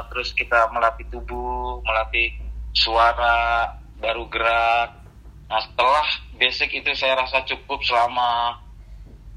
terus 0.08 0.32
kita 0.32 0.72
melatih 0.72 1.04
tubuh, 1.12 1.84
melatih 1.84 2.32
suara, 2.72 3.76
baru 4.00 4.24
gerak. 4.32 5.04
Nah 5.46 5.60
setelah 5.62 6.06
basic 6.40 6.80
itu 6.80 6.90
saya 6.96 7.14
rasa 7.20 7.44
cukup 7.44 7.84
selama 7.84 8.56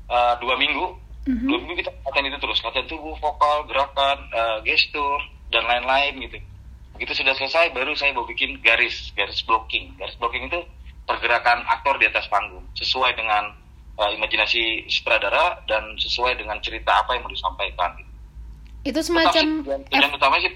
eh, 0.08 0.34
dua 0.39 0.56
minggu. 0.56 0.96
Mhm. 1.27 1.46
Dua 1.46 1.58
minggu 1.60 1.75
kita 1.84 1.91
latihan 2.08 2.32
itu 2.32 2.39
terus, 2.41 2.63
latihan 2.63 2.88
tubuh, 2.88 3.13
vokal, 3.20 3.68
gerakan, 3.70 4.18
eh, 4.32 4.58
gestur, 4.65 5.20
dan 5.50 5.63
lain-lain 5.65 6.13
gitu. 6.25 6.38
Begitu 6.98 7.24
sudah 7.24 7.34
selesai, 7.38 7.72
baru 7.72 7.96
saya 7.96 8.12
mau 8.12 8.27
bikin 8.27 8.60
garis, 8.60 9.13
garis 9.15 9.39
blocking. 9.46 9.96
Garis 9.96 10.20
blocking 10.20 10.50
itu 10.51 10.60
pergerakan 11.08 11.65
aktor 11.65 11.98
di 11.98 12.06
atas 12.06 12.29
panggung, 12.29 12.65
sesuai 12.77 13.18
dengan 13.18 13.56
eh, 13.98 14.12
imajinasi 14.20 14.86
sutradara 14.91 15.63
dan 15.65 15.96
sesuai 15.98 16.38
dengan 16.38 16.60
cerita 16.62 17.01
apa 17.01 17.18
yang 17.18 17.25
mau 17.25 17.34
disampaikan. 17.34 17.98
Gitu. 17.98 18.12
Itu 18.86 19.00
Tetap 19.01 19.08
semacam 19.10 19.44
tujuan, 19.65 19.82
tujuan 19.89 20.12
utamanya 20.15 20.44
sih 20.48 20.53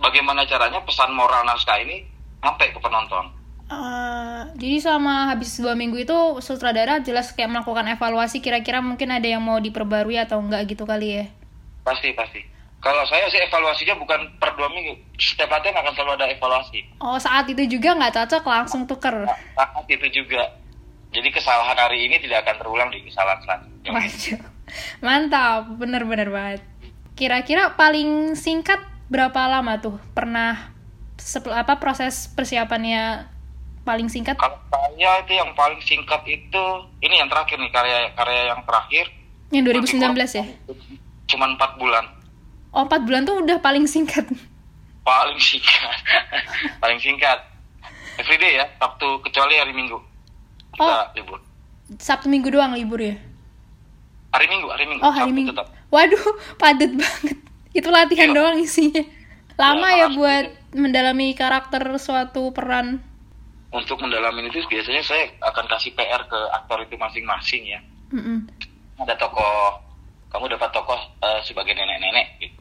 bagaimana 0.00 0.46
caranya 0.46 0.80
pesan 0.84 1.10
moral 1.12 1.42
naskah 1.44 1.80
ini 1.80 2.04
sampai 2.44 2.70
ke 2.70 2.78
penonton. 2.80 3.44
Eh, 3.64 4.42
jadi 4.60 4.76
selama 4.76 5.32
habis 5.32 5.56
dua 5.56 5.72
minggu 5.72 6.04
itu 6.04 6.18
sutradara 6.44 7.00
jelas 7.00 7.32
kayak 7.32 7.48
melakukan 7.48 7.88
evaluasi 7.96 8.44
kira-kira 8.44 8.84
mungkin 8.84 9.08
ada 9.08 9.24
yang 9.24 9.40
mau 9.40 9.56
diperbarui 9.56 10.20
atau 10.20 10.36
enggak 10.36 10.68
gitu 10.68 10.84
kali 10.84 11.22
ya. 11.22 11.24
Pasti, 11.80 12.12
pasti. 12.12 12.53
Kalau 12.84 13.00
saya 13.08 13.24
sih 13.32 13.40
evaluasinya 13.40 13.96
bukan 13.96 14.20
per 14.36 14.52
dua 14.60 14.68
minggu. 14.68 14.92
Setiap 15.16 15.48
latihan 15.48 15.80
akan 15.80 15.92
selalu 15.96 16.12
ada 16.20 16.28
evaluasi. 16.28 16.84
Oh 17.00 17.16
saat 17.16 17.48
itu 17.48 17.64
juga 17.64 17.96
nggak 17.96 18.12
cocok 18.12 18.44
langsung 18.44 18.84
tuker. 18.84 19.24
Saat 19.56 19.88
itu 19.88 20.06
juga. 20.12 20.60
Jadi 21.08 21.32
kesalahan 21.32 21.78
hari 21.80 22.04
ini 22.04 22.20
tidak 22.20 22.44
akan 22.44 22.60
terulang 22.60 22.88
di 22.92 23.00
kesalahan 23.08 23.40
selanjutnya. 23.40 23.90
Waduh, 23.94 24.40
mantap, 25.00 25.62
bener-bener 25.80 26.28
banget. 26.28 26.60
Kira-kira 27.16 27.72
paling 27.72 28.36
singkat 28.36 28.82
berapa 29.08 29.46
lama 29.48 29.80
tuh 29.80 29.96
pernah 30.12 30.74
apa 31.54 31.78
proses 31.80 32.28
persiapannya 32.36 33.30
paling 33.86 34.12
singkat? 34.12 34.36
Kalau 34.36 34.60
saya 34.68 35.24
itu 35.24 35.32
yang 35.32 35.56
paling 35.56 35.80
singkat 35.80 36.20
itu 36.28 36.64
ini 37.00 37.16
yang 37.16 37.32
terakhir 37.32 37.56
nih 37.56 37.72
karya 37.72 38.12
karya 38.12 38.42
yang 38.52 38.60
terakhir. 38.68 39.04
Yang 39.54 39.64
2019 39.96 40.36
ya? 40.36 40.46
Cuman 41.30 41.56
empat 41.56 41.80
bulan. 41.80 42.04
Oh 42.74 42.84
4 42.84 43.06
bulan 43.06 43.22
tuh 43.22 43.38
udah 43.38 43.58
paling 43.58 43.86
singkat. 43.86 44.26
Paling 45.00 45.38
singkat. 45.38 45.94
paling 46.82 46.98
singkat. 46.98 47.38
Everyday 48.16 48.56
ya, 48.56 48.66
Sabtu 48.76 49.20
kecuali 49.20 49.54
hari 49.54 49.70
Minggu. 49.70 49.98
Kita 50.72 50.82
Oh. 50.82 51.04
libur. 51.14 51.38
Sabtu 51.96 52.26
minggu 52.26 52.48
doang 52.48 52.72
libur 52.72 52.98
ya? 52.98 53.14
Hari 54.32 54.46
Minggu, 54.48 54.66
hari 54.66 54.84
Minggu. 54.84 55.02
Oh 55.02 55.08
hari 55.08 55.30
Sabtu 55.30 55.36
minggu. 55.36 55.50
tetap. 55.52 55.68
Waduh, 55.88 56.24
padat 56.60 56.92
banget. 56.92 57.36
Itu 57.70 57.88
latihan 57.88 58.30
Iya. 58.30 58.36
doang 58.36 58.56
isinya. 58.58 59.02
Lama 59.54 59.86
Ya, 59.88 59.94
ya 59.96 60.06
maaf. 60.08 60.16
buat 60.16 60.46
mendalami 60.74 61.30
karakter 61.32 61.82
suatu 61.96 62.50
peran. 62.50 62.98
Untuk 63.70 63.98
mendalami 63.98 64.46
itu 64.46 64.62
biasanya 64.64 65.02
saya 65.02 65.30
akan 65.40 65.66
kasih 65.68 65.94
PR 65.94 66.22
ke 66.24 66.38
aktor 66.52 66.82
itu 66.82 66.94
masing-masing 66.94 67.62
ya. 67.64 67.78
Mm-mm. 68.10 68.46
ada 68.96 69.10
tokoh 69.14 69.74
kamu 70.28 70.46
dapat 70.48 70.70
tokoh 70.70 70.94
eh, 71.20 71.40
sebagai 71.42 71.70
nenek-nenek 71.72 72.26
gitu. 72.40 72.58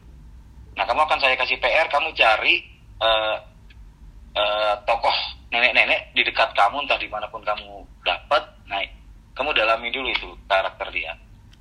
Nah 0.74 0.84
kamu 0.90 1.02
akan 1.06 1.20
saya 1.22 1.36
kasih 1.38 1.58
PR 1.62 1.88
kamu 1.90 2.14
cari 2.18 2.66
eh, 3.02 3.38
eh, 4.34 4.74
tokoh 4.86 5.18
nenek-nenek 5.54 6.18
di 6.18 6.26
dekat 6.26 6.50
kamu 6.58 6.86
entah 6.86 6.98
di 6.98 7.10
mana 7.10 7.30
pun 7.30 7.46
kamu 7.46 7.86
dapat. 8.02 8.44
Nah 8.66 8.82
kamu 9.38 9.50
dalami 9.54 9.90
dulu 9.90 10.10
itu 10.10 10.30
karakter 10.46 10.90
dia, 10.94 11.14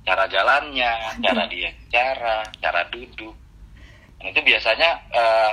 cara 0.05 0.25
jalannya, 0.29 1.17
cara 1.25 1.43
dia 1.49 1.69
cara, 1.89 2.45
cara 2.57 2.81
duduk. 2.89 3.33
Dan 4.17 4.33
itu 4.33 4.41
biasanya 4.41 4.89
eh, 5.13 5.51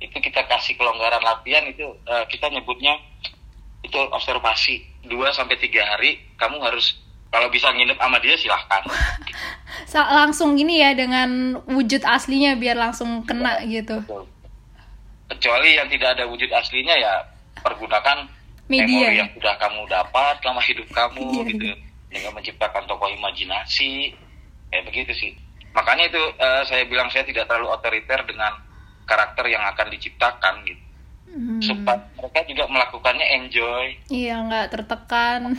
itu 0.00 0.16
kita 0.16 0.44
kasih 0.48 0.76
kelonggaran 0.80 1.20
latihan 1.20 1.64
itu 1.68 1.84
eh, 2.04 2.24
kita 2.28 2.48
nyebutnya 2.48 2.96
itu 3.80 3.96
observasi 3.96 5.08
2 5.08 5.32
sampai 5.32 5.56
tiga 5.56 5.84
hari 5.88 6.20
kamu 6.36 6.60
harus 6.60 7.00
kalau 7.30 7.46
bisa 7.48 7.70
nginep 7.70 7.94
sama 7.94 8.18
dia 8.18 8.34
silahkan 8.34 8.82
langsung 10.12 10.54
gini 10.54 10.78
ya 10.78 10.92
dengan 10.92 11.58
wujud 11.64 12.02
aslinya 12.02 12.54
biar 12.54 12.76
langsung 12.76 13.22
kena 13.22 13.62
gitu. 13.64 14.02
Betul. 14.02 14.26
kecuali 15.28 15.78
yang 15.78 15.86
tidak 15.86 16.18
ada 16.18 16.26
wujud 16.26 16.50
aslinya 16.50 16.94
ya 16.94 17.14
pergunakan 17.56 18.26
Media. 18.66 18.86
memori 18.86 19.14
yang 19.16 19.30
sudah 19.30 19.54
kamu 19.56 19.80
dapat 19.86 20.34
selama 20.38 20.62
hidup 20.62 20.86
kamu 20.90 21.22
Iya, 21.22 21.42
gitu 21.48 21.64
iya. 21.66 21.76
dengan 22.08 22.30
menciptakan 22.34 22.82
tokoh 22.86 23.06
imajinasi 23.08 24.14
kayak 24.68 24.84
begitu 24.86 25.12
sih 25.12 25.30
makanya 25.70 26.06
itu 26.06 26.22
eh, 26.34 26.62
saya 26.66 26.82
bilang 26.84 27.06
saya 27.08 27.22
tidak 27.22 27.46
terlalu 27.46 27.70
otoriter 27.70 28.26
dengan 28.26 28.58
karakter 29.06 29.46
yang 29.46 29.62
akan 29.66 29.86
diciptakan 29.88 30.54
gitu 30.64 30.82
Hmm. 31.30 31.62
supaya 31.62 32.10
mereka 32.18 32.42
juga 32.42 32.66
melakukannya 32.66 33.22
enjoy 33.38 33.94
Iya 34.10 34.42
nggak 34.42 34.66
tertekan. 34.74 35.54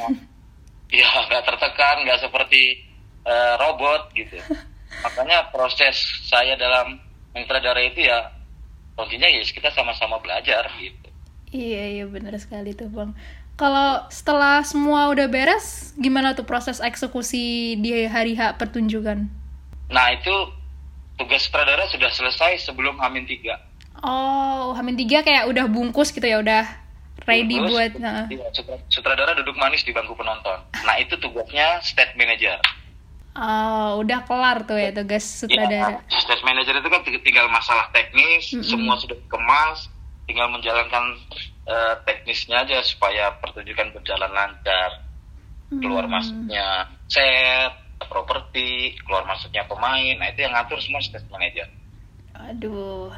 Ya 0.92 1.08
nggak 1.28 1.44
tertekan 1.48 2.04
nggak 2.04 2.20
seperti 2.20 2.84
eh, 3.24 3.54
robot 3.58 4.12
gitu 4.14 4.38
makanya 5.04 5.48
proses 5.50 5.96
saya 6.28 6.54
dalam 6.56 7.00
mentradara 7.32 7.80
itu 7.80 8.04
ya 8.04 8.28
kuncinya 8.94 9.26
ya 9.26 9.42
kita 9.42 9.72
sama-sama 9.72 10.20
belajar 10.20 10.68
gitu 10.78 11.08
Iya 11.52 11.84
iya 12.00 12.06
benar 12.08 12.32
sekali 12.40 12.72
tuh 12.72 12.88
bang. 12.88 13.12
Kalau 13.60 14.08
setelah 14.08 14.64
semua 14.64 15.12
udah 15.12 15.28
beres, 15.28 15.92
gimana 16.00 16.32
tuh 16.32 16.48
proses 16.48 16.80
eksekusi 16.80 17.76
di 17.76 18.08
hari 18.08 18.40
H 18.40 18.56
pertunjukan? 18.56 19.28
nah 19.88 20.08
itu 20.16 20.32
tugas 21.20 21.44
sutradara 21.44 21.84
sudah 21.92 22.08
selesai 22.08 22.64
sebelum 22.64 22.96
Hamin 23.04 23.28
tiga 23.28 23.60
Oh, 24.00 24.72
Hamin 24.74 24.96
tiga 24.96 25.22
kayak 25.22 25.52
udah 25.52 25.68
bungkus 25.68 26.10
gitu 26.10 26.24
ya, 26.24 26.40
udah 26.40 26.64
ready 27.28 27.58
Terus, 27.58 27.70
buat. 27.70 27.92
Nah. 28.02 28.26
iya, 28.28 28.48
sutra- 28.54 28.84
sutradara 28.90 29.38
duduk 29.38 29.56
manis 29.58 29.86
di 29.86 29.94
bangku 29.94 30.14
penonton 30.18 30.60
nah 30.84 30.96
itu 30.98 31.18
tugasnya 31.18 31.82
state 31.86 32.18
manager 32.18 32.58
Oh, 33.32 34.04
udah 34.04 34.28
kelar 34.28 34.68
tuh 34.68 34.76
ya 34.76 34.92
tugas 34.92 35.24
sutradara. 35.24 36.04
Ya, 36.04 36.20
stage 36.20 36.44
manager 36.44 36.76
itu 36.76 36.90
kan 36.92 37.00
tinggal 37.08 37.48
masalah 37.48 37.88
teknis, 37.96 38.52
mm 38.52 38.60
-mm. 38.60 38.68
semua 38.68 39.00
sudah 39.00 39.16
kemas, 39.32 39.88
tinggal 40.28 40.52
menjalankan 40.52 41.16
uh, 41.64 41.96
teknisnya 42.04 42.68
aja 42.68 42.84
supaya 42.84 43.32
pertunjukan 43.40 43.96
berjalan 43.96 44.36
lancar. 44.36 45.08
Keluar 45.72 46.04
mm. 46.08 46.12
masuknya 46.12 46.92
set, 47.08 47.72
properti, 48.04 49.00
keluar 49.08 49.24
masuknya 49.24 49.64
pemain, 49.64 50.16
nah 50.20 50.28
itu 50.28 50.44
yang 50.44 50.52
ngatur 50.52 50.84
semua 50.84 51.00
stage 51.00 51.32
manager. 51.32 51.72
Aduh, 52.36 53.16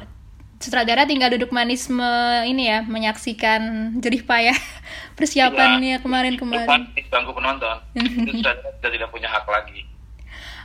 sutradara 0.60 1.04
tinggal 1.04 1.30
duduk 1.34 1.50
manis 1.50 1.86
me, 1.90 2.44
ini 2.48 2.70
ya 2.70 2.82
menyaksikan 2.86 3.94
jerih 3.98 4.24
payah 4.24 4.56
persiapannya 5.18 6.00
kemarin-kemarin. 6.00 6.90
Bangku 7.10 7.32
penonton, 7.32 7.76
itu 7.98 8.40
sutradara 8.40 8.70
sudah 8.80 8.90
tidak 8.90 9.08
punya 9.10 9.28
hak 9.30 9.46
lagi. 9.46 9.86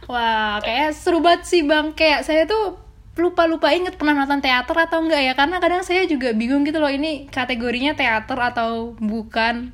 Wah, 0.09 0.57
kayak 0.65 0.97
seru 0.97 1.21
banget 1.21 1.45
sih 1.45 1.61
bang. 1.61 1.93
Kayak 1.93 2.25
saya 2.25 2.49
tuh 2.49 2.81
lupa-lupa 3.19 3.69
inget 3.69 3.99
pernah 3.99 4.17
nonton 4.17 4.41
teater 4.41 4.73
atau 4.73 5.05
enggak 5.05 5.21
ya. 5.21 5.33
Karena 5.37 5.61
kadang 5.61 5.85
saya 5.85 6.09
juga 6.09 6.33
bingung 6.33 6.65
gitu 6.65 6.81
loh, 6.81 6.89
ini 6.89 7.29
kategorinya 7.29 7.93
teater 7.93 8.39
atau 8.41 8.97
bukan. 8.97 9.69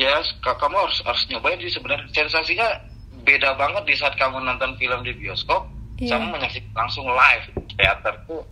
Ya, 0.00 0.16
kamu 0.40 0.76
harus 0.80 1.04
harus 1.04 1.28
nyobain 1.28 1.60
sih 1.60 1.76
sebenarnya. 1.76 2.08
Sensasinya 2.08 2.88
beda 3.20 3.52
banget 3.60 3.84
di 3.84 3.94
saat 4.00 4.16
kamu 4.16 4.40
nonton 4.40 4.80
film 4.80 5.04
di 5.04 5.12
bioskop 5.12 5.68
yeah. 6.00 6.16
sama 6.16 6.40
menyaksikan 6.40 6.72
langsung 6.72 7.04
live 7.04 7.46
teater 7.76 8.14
tuh 8.24 8.42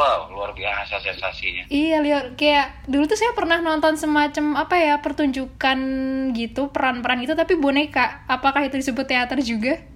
wow 0.00 0.32
luar 0.32 0.56
biasa 0.56 0.96
sensasinya 1.04 1.68
iya 1.68 2.00
lihat 2.00 2.40
kayak 2.40 2.88
dulu 2.88 3.04
tuh 3.04 3.20
saya 3.20 3.36
pernah 3.36 3.60
nonton 3.60 4.00
semacam 4.00 4.64
apa 4.64 4.80
ya 4.80 4.94
pertunjukan 5.04 5.78
gitu 6.32 6.72
peran-peran 6.72 7.20
itu 7.20 7.36
tapi 7.36 7.60
boneka 7.60 8.24
apakah 8.24 8.64
itu 8.64 8.80
disebut 8.80 9.04
teater 9.04 9.44
juga 9.44 9.90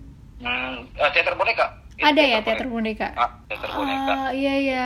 Hmm, 0.44 0.92
uh, 1.00 1.10
teater 1.10 1.34
boneka. 1.40 1.66
Itu 1.96 2.04
Ada 2.04 2.22
ya 2.22 2.38
teater 2.44 2.68
boneka. 2.68 3.08
Ah, 3.16 3.30
teater 3.48 3.70
boneka. 3.72 4.12
Ah, 4.12 4.30
iya 4.36 4.54
iya. 4.60 4.84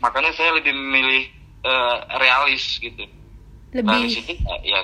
Makanya 0.00 0.32
saya 0.32 0.56
lebih 0.56 0.72
memilih 0.72 1.28
uh, 1.68 1.96
realis 2.16 2.80
gitu. 2.80 3.04
Lebih. 3.76 3.92
Realis 3.92 4.14
itu 4.24 4.32
uh, 4.48 4.60
ya 4.64 4.80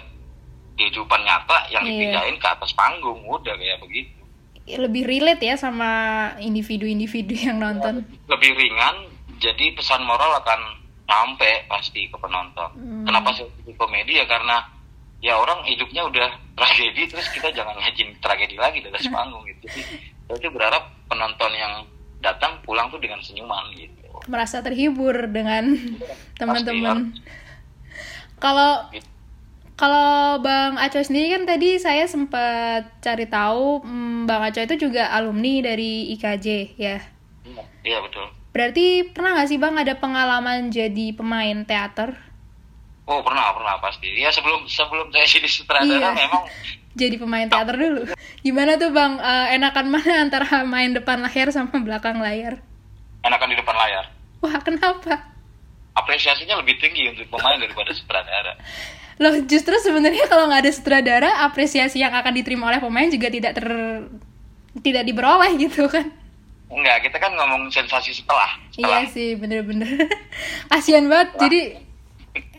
kehidupan 0.77 1.21
nyata 1.25 1.73
yang 1.73 1.89
iya. 1.89 2.13
dipindahin 2.13 2.37
ke 2.37 2.49
atas 2.53 2.71
panggung 2.77 3.25
udah 3.25 3.57
kayak 3.57 3.81
begitu. 3.81 4.13
Lebih 4.67 5.07
relate 5.09 5.43
ya 5.47 5.57
sama 5.57 5.91
individu-individu 6.43 7.33
yang 7.33 7.57
nonton. 7.63 8.05
Lebih 8.29 8.51
ringan, 8.53 9.09
jadi 9.41 9.77
pesan 9.77 10.03
moral 10.05 10.41
akan 10.41 10.61
sampai 11.07 11.65
pasti 11.71 12.11
ke 12.11 12.17
penonton. 12.19 12.71
Hmm. 12.75 13.05
Kenapa 13.07 13.31
sih 13.33 13.47
komedi? 13.79 14.19
Ya 14.19 14.27
karena 14.27 14.67
ya 15.23 15.39
orang 15.39 15.63
hidupnya 15.65 16.05
udah 16.07 16.29
tragedi 16.59 17.09
terus 17.09 17.27
kita 17.31 17.55
jangan 17.55 17.79
ngajin 17.79 18.13
tragedi 18.19 18.57
lagi 18.59 18.83
dari 18.83 19.09
panggung 19.15 19.45
gitu. 19.47 19.67
Jadi 20.27 20.47
berharap 20.51 20.91
penonton 21.07 21.53
yang 21.55 21.87
datang 22.19 22.59
pulang 22.67 22.91
tuh 22.91 22.99
dengan 22.99 23.23
senyuman 23.23 23.71
gitu. 23.79 23.95
Merasa 24.27 24.59
terhibur 24.65 25.15
dengan 25.31 25.79
teman-teman. 26.41 27.15
Kalau 28.37 28.91
gitu. 28.91 29.07
kalau 29.79 30.43
Bang 30.43 30.77
Aco 30.77 31.01
sendiri 31.01 31.33
kan 31.33 31.49
tadi 31.49 31.79
saya 31.79 32.05
sempat 32.05 33.01
cari 33.01 33.31
tahu 33.31 33.87
hmm, 33.87 34.27
Bang 34.27 34.43
Aco 34.43 34.59
itu 34.59 34.91
juga 34.91 35.15
alumni 35.15 35.63
dari 35.63 36.11
IKJ 36.19 36.47
ya? 36.77 36.99
Iya, 37.47 37.63
iya 37.87 37.99
betul 38.03 38.27
berarti 38.57 39.05
pernah 39.13 39.37
nggak 39.37 39.49
sih 39.53 39.61
Bang 39.61 39.77
ada 39.77 40.01
pengalaman 40.01 40.73
jadi 40.73 41.13
pemain 41.13 41.61
teater 41.69 42.17
Oh 43.07 43.23
pernah 43.23 43.55
pernah 43.55 43.79
pasti. 43.79 44.19
Ya 44.19 44.35
sebelum 44.35 44.67
sebelum 44.67 45.15
saya 45.15 45.27
jadi 45.31 45.47
sutradara 45.47 46.11
iya. 46.11 46.27
memang 46.27 46.43
jadi 47.01 47.17
pemain 47.23 47.47
teater 47.47 47.79
dulu. 47.79 48.03
Gimana 48.43 48.75
tuh 48.83 48.91
bang? 48.91 49.23
Uh, 49.23 49.47
enakan 49.55 49.87
mana 49.95 50.13
antara 50.27 50.67
main 50.67 50.91
depan 50.91 51.23
layar 51.23 51.55
sama 51.55 51.79
belakang 51.79 52.19
layar? 52.19 52.59
Enakan 53.23 53.49
di 53.55 53.57
depan 53.63 53.77
layar. 53.79 54.05
Wah 54.43 54.59
kenapa? 54.59 55.23
Apresiasinya 55.97 56.59
lebih 56.61 56.77
tinggi 56.83 57.09
untuk 57.15 57.31
pemain 57.31 57.57
daripada 57.63 57.95
sutradara. 57.95 58.59
Loh 59.23 59.33
justru 59.49 59.73
sebenarnya 59.81 60.29
kalau 60.29 60.51
nggak 60.51 60.67
ada 60.67 60.73
sutradara, 60.75 61.31
apresiasi 61.47 62.03
yang 62.03 62.13
akan 62.13 62.37
diterima 62.37 62.69
oleh 62.69 62.83
pemain 62.83 63.09
juga 63.09 63.33
tidak 63.33 63.57
ter 63.57 63.67
tidak 64.83 65.09
diperoleh 65.09 65.57
gitu 65.57 65.87
kan? 65.89 66.11
Enggak, 66.67 67.07
kita 67.07 67.17
kan 67.23 67.31
ngomong 67.35 67.71
sensasi 67.71 68.11
setelah. 68.11 68.59
setelah. 68.75 69.07
Iya 69.07 69.13
sih, 69.13 69.39
bener-bener. 69.39 69.87
Kasian 70.71 71.07
banget. 71.07 71.35
Setelah. 71.35 71.43
Jadi 71.47 71.61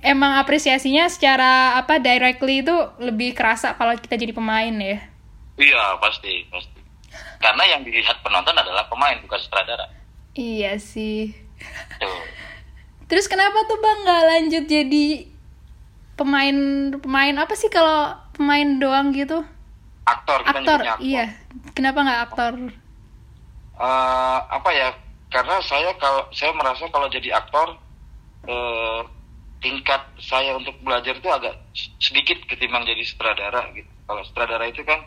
emang 0.05 0.37
apresiasinya 0.37 1.09
secara 1.09 1.77
apa 1.79 1.97
directly 1.97 2.61
itu 2.61 2.75
lebih 3.01 3.33
kerasa 3.33 3.73
kalau 3.77 3.93
kita 3.97 4.17
jadi 4.17 4.33
pemain 4.33 4.73
ya 4.73 4.97
iya 5.57 5.97
pasti 6.01 6.45
pasti 6.49 6.79
karena 7.41 7.63
yang 7.65 7.81
dilihat 7.85 8.21
penonton 8.21 8.53
adalah 8.53 8.85
pemain 8.89 9.17
bukan 9.21 9.39
sutradara 9.41 9.89
iya 10.37 10.77
sih 10.77 11.33
Tuh. 11.97 12.21
terus 13.09 13.25
kenapa 13.25 13.65
tuh 13.65 13.79
bang 13.79 13.99
nggak 14.03 14.23
lanjut 14.35 14.63
jadi 14.67 15.05
pemain 16.17 16.57
pemain 16.97 17.35
apa 17.37 17.53
sih 17.53 17.69
kalau 17.69 18.13
pemain 18.33 18.67
doang 18.77 19.13
gitu 19.13 19.45
aktor 20.07 20.39
kita 20.45 20.59
aktor, 20.61 20.79
aktor. 20.81 20.99
iya 21.01 21.35
kenapa 21.73 21.99
nggak 22.05 22.21
aktor 22.31 22.53
uh, 23.77 24.39
apa 24.49 24.69
ya 24.73 24.89
karena 25.29 25.61
saya 25.63 25.93
kalau 26.01 26.25
saya 26.33 26.51
merasa 26.55 26.87
kalau 26.89 27.07
jadi 27.07 27.37
aktor 27.37 27.77
uh, 28.47 29.01
tingkat 29.59 30.01
saya 30.21 30.53
untuk 30.53 30.77
belajar 30.85 31.17
itu 31.17 31.29
agak 31.29 31.57
sedikit 31.97 32.37
ketimbang 32.45 32.85
jadi 32.85 33.01
sutradara 33.03 33.65
gitu. 33.73 33.89
Kalau 34.07 34.21
sutradara 34.23 34.65
itu 34.69 34.85
kan 34.85 35.01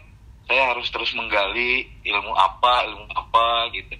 saya 0.50 0.74
harus 0.74 0.90
terus 0.90 1.14
menggali 1.14 1.86
ilmu 2.02 2.34
apa, 2.34 2.82
ilmu 2.90 3.06
apa 3.14 3.70
gitu. 3.70 3.94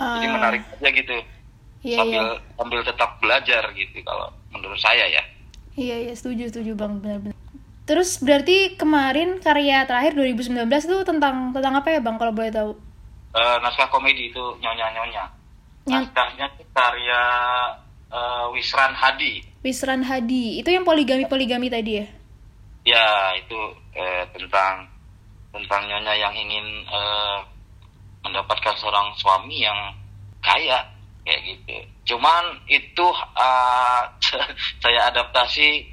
Uh, 0.00 0.16
Jadi 0.18 0.26
ah. 0.28 0.32
menarik 0.32 0.62
aja 0.80 0.88
gitu. 0.88 1.16
Iya, 1.82 1.98
sambil 1.98 2.24
iya. 2.24 2.38
sambil 2.54 2.80
tetap 2.86 3.10
belajar 3.18 3.62
gitu 3.74 3.98
kalau 4.06 4.30
menurut 4.54 4.78
saya 4.78 5.04
ya. 5.10 5.22
Iya 5.74 5.96
iya 6.08 6.14
setuju 6.14 6.48
setuju 6.48 6.72
Bang 6.78 7.02
benar-benar. 7.02 7.36
Terus 7.82 8.22
berarti 8.22 8.78
kemarin 8.78 9.42
karya 9.42 9.82
terakhir 9.84 10.14
2019 10.14 10.62
itu 10.70 10.98
tentang 11.02 11.50
tentang 11.50 11.74
apa 11.74 11.88
ya 11.90 12.00
Bang 12.00 12.16
kalau 12.22 12.30
boleh 12.30 12.54
tahu? 12.54 12.72
Uh, 13.32 13.56
naskah 13.64 13.88
komedi 13.88 14.28
itu 14.28 14.44
nyonya-nyonya. 14.60 15.24
Naskahnya 15.88 16.46
karya 16.76 17.22
uh, 18.12 18.46
Wisran 18.52 18.92
Hadi. 18.92 19.40
Wisran 19.64 20.04
Hadi 20.04 20.60
itu 20.60 20.68
yang 20.68 20.84
poligami 20.84 21.24
poligami 21.24 21.72
tadi 21.72 22.02
ya? 22.02 22.06
Ya 22.82 23.06
itu 23.38 23.58
eh, 23.94 24.26
tentang 24.34 24.90
tentang 25.54 25.86
nyonya 25.86 26.14
yang 26.18 26.34
ingin 26.34 26.66
eh, 26.82 27.38
mendapatkan 28.26 28.74
seorang 28.78 29.14
suami 29.18 29.62
yang 29.62 29.78
kaya 30.42 30.82
kayak 31.22 31.40
gitu. 31.46 31.74
Cuman 32.14 32.58
itu 32.66 33.06
uh, 33.38 34.02
saya 34.82 35.00
adaptasi 35.10 35.86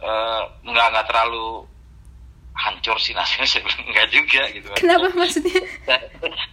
uh, 0.00 0.48
nggak 0.64 0.86
nggak 0.92 1.06
terlalu 1.08 1.64
hancur 2.60 2.96
sih 3.00 3.16
nasibnya 3.16 3.48
saya 3.56 3.62
bilang 3.64 3.84
enggak 3.88 4.08
juga 4.12 4.42
gitu 4.52 4.68
kenapa 4.76 5.06
maksudnya? 5.16 5.60
Saya, 5.88 6.00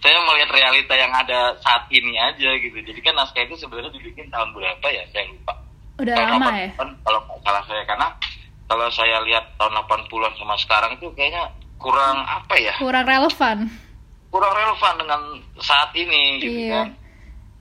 saya 0.00 0.16
melihat 0.24 0.50
realita 0.52 0.94
yang 0.96 1.12
ada 1.12 1.52
saat 1.60 1.84
ini 1.92 2.16
aja 2.16 2.50
gitu. 2.56 2.76
Jadi 2.80 3.00
kan 3.04 3.14
naskah 3.16 3.44
itu 3.44 3.54
sebenarnya 3.60 3.92
dibikin 3.92 4.28
tahun 4.32 4.56
berapa 4.56 4.86
ya? 4.88 5.04
Saya 5.12 5.28
lupa. 5.28 5.54
Udah 5.98 6.14
tahun 6.14 6.30
lama 6.38 6.50
80, 6.54 6.62
ya? 6.62 6.70
kalau 7.04 7.20
salah 7.44 7.62
saya. 7.68 7.82
Karena 7.84 8.08
kalau 8.68 8.86
saya 8.92 9.16
lihat 9.24 9.44
tahun 9.60 9.72
80-an 9.84 10.32
sama 10.38 10.54
sekarang 10.60 10.90
itu 10.96 11.06
kayaknya 11.12 11.44
kurang 11.76 12.16
apa 12.24 12.54
ya? 12.56 12.74
Kurang 12.80 13.04
relevan. 13.04 13.58
Kurang 14.28 14.52
relevan 14.52 14.94
dengan 15.00 15.20
saat 15.60 15.90
ini 15.96 16.22
gitu 16.40 16.60
iya. 16.68 16.84
kan. 16.84 16.88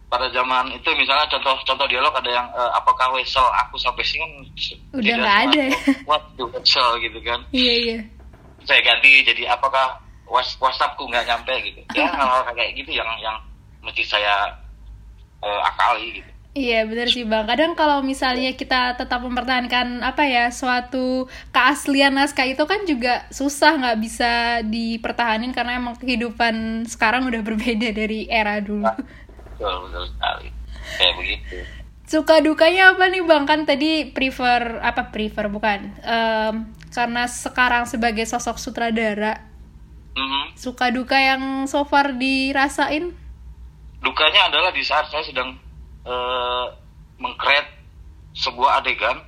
Pada 0.08 0.32
zaman 0.32 0.72
itu 0.72 0.88
misalnya 0.96 1.28
contoh-contoh 1.28 1.84
dialog 1.92 2.16
ada 2.16 2.32
yang 2.32 2.48
e, 2.56 2.62
apakah 2.80 3.12
wesel 3.12 3.44
aku 3.44 3.76
sampai 3.76 4.08
sini? 4.08 4.24
Kan 4.24 5.04
udah 5.04 5.16
nggak 5.20 5.38
ada 5.52 5.62
ya. 5.68 5.80
what 6.08 6.24
wesel 6.40 6.96
gitu 7.04 7.20
kan. 7.28 7.44
Iya 7.52 7.74
iya 7.76 8.00
saya 8.68 8.84
ganti 8.84 9.24
jadi 9.24 9.56
apakah 9.56 10.04
WhatsAppku 10.28 11.08
nggak 11.08 11.26
nyampe 11.26 11.56
gitu 11.64 11.80
ya 11.96 12.12
hal-hal 12.20 12.44
kayak 12.52 12.76
gitu 12.76 12.92
yang 13.00 13.08
yang 13.24 13.40
mesti 13.80 14.04
saya 14.04 14.60
uh, 15.40 15.62
akali 15.64 16.20
gitu 16.20 16.32
Iya 16.58 16.90
benar 16.90 17.06
sih 17.14 17.22
bang. 17.22 17.46
Kadang 17.46 17.78
kalau 17.78 18.02
misalnya 18.02 18.50
kita 18.58 18.98
tetap 18.98 19.22
mempertahankan 19.22 20.02
apa 20.02 20.26
ya 20.26 20.50
suatu 20.50 21.30
keaslian 21.54 22.18
naskah 22.18 22.50
itu 22.50 22.66
kan 22.66 22.82
juga 22.90 23.30
susah 23.30 23.78
nggak 23.78 23.98
bisa 24.02 24.32
dipertahanin 24.66 25.54
karena 25.54 25.78
emang 25.78 25.94
kehidupan 26.02 26.82
sekarang 26.90 27.30
udah 27.30 27.46
berbeda 27.46 27.94
dari 27.94 28.26
era 28.26 28.58
dulu. 28.58 28.90
Betul 28.90 29.86
betul 29.86 30.04
sekali. 30.10 30.50
Kayak 30.98 31.14
begitu. 31.22 31.58
Suka 32.08 32.40
dukanya 32.40 32.96
apa 32.96 33.12
nih 33.12 33.22
bang? 33.28 33.44
Kan 33.44 33.68
tadi 33.68 34.08
prefer 34.10 34.80
apa 34.80 35.12
prefer 35.12 35.52
bukan? 35.52 35.92
Um, 36.08 36.56
karena 36.98 37.30
sekarang 37.30 37.84
sebagai 37.86 38.26
sosok 38.26 38.58
sutradara 38.58 39.38
mm-hmm. 40.18 40.58
suka 40.58 40.90
duka 40.90 41.14
yang 41.14 41.70
so 41.70 41.86
far 41.86 42.16
dirasain 42.18 43.14
dukanya 44.02 44.50
adalah 44.50 44.74
di 44.74 44.82
saat 44.82 45.06
saya 45.14 45.22
sedang 45.22 45.54
uh, 46.10 46.66
mengkreat 47.22 47.70
sebuah 48.34 48.82
adegan 48.82 49.22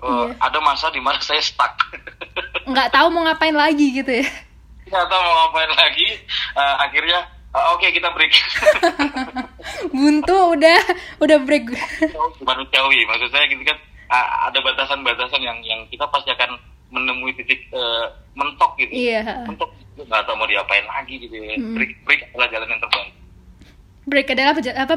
uh, 0.00 0.32
iya. 0.32 0.36
ada 0.40 0.58
masa 0.64 0.88
di 0.92 1.00
mana 1.04 1.20
saya 1.20 1.44
stuck 1.44 1.76
nggak 2.72 2.88
tahu 2.88 3.12
mau 3.12 3.28
ngapain 3.28 3.56
lagi 3.56 4.00
gitu 4.00 4.24
ya 4.24 4.26
nggak 4.88 5.06
tahu 5.12 5.20
mau 5.20 5.34
ngapain 5.44 5.72
lagi 5.76 6.08
uh, 6.56 6.76
akhirnya 6.88 7.18
uh, 7.52 7.76
oke 7.76 7.84
okay, 7.84 7.92
kita 7.92 8.08
break 8.16 8.32
buntu 9.92 10.36
udah 10.56 10.80
udah 11.20 11.38
break. 11.44 11.70
Manusiawi 12.40 13.04
maksud 13.06 13.30
saya 13.32 13.46
gitu 13.48 13.62
kan 13.64 13.78
ada 14.10 14.58
batasan-batasan 14.58 15.40
yang 15.40 15.58
yang 15.62 15.80
kita 15.88 16.02
pasti 16.10 16.34
akan 16.34 16.58
menemui 16.90 17.30
titik 17.38 17.70
uh, 17.70 18.10
mentok 18.34 18.74
gitu. 18.82 18.90
Iya. 18.90 19.46
Mentok 19.46 19.70
nggak 20.00 20.22
tahu 20.26 20.36
mau 20.36 20.48
diapain 20.48 20.84
lagi 20.88 21.14
gitu 21.22 21.34
ya. 21.36 21.54
Mm. 21.60 21.76
break 21.76 21.92
break 22.08 22.20
adalah 22.32 22.48
jalan 22.50 22.68
yang 22.72 22.82
terbaik. 22.82 23.12
Break 24.08 24.26
adalah 24.32 24.52
apa 24.56 24.94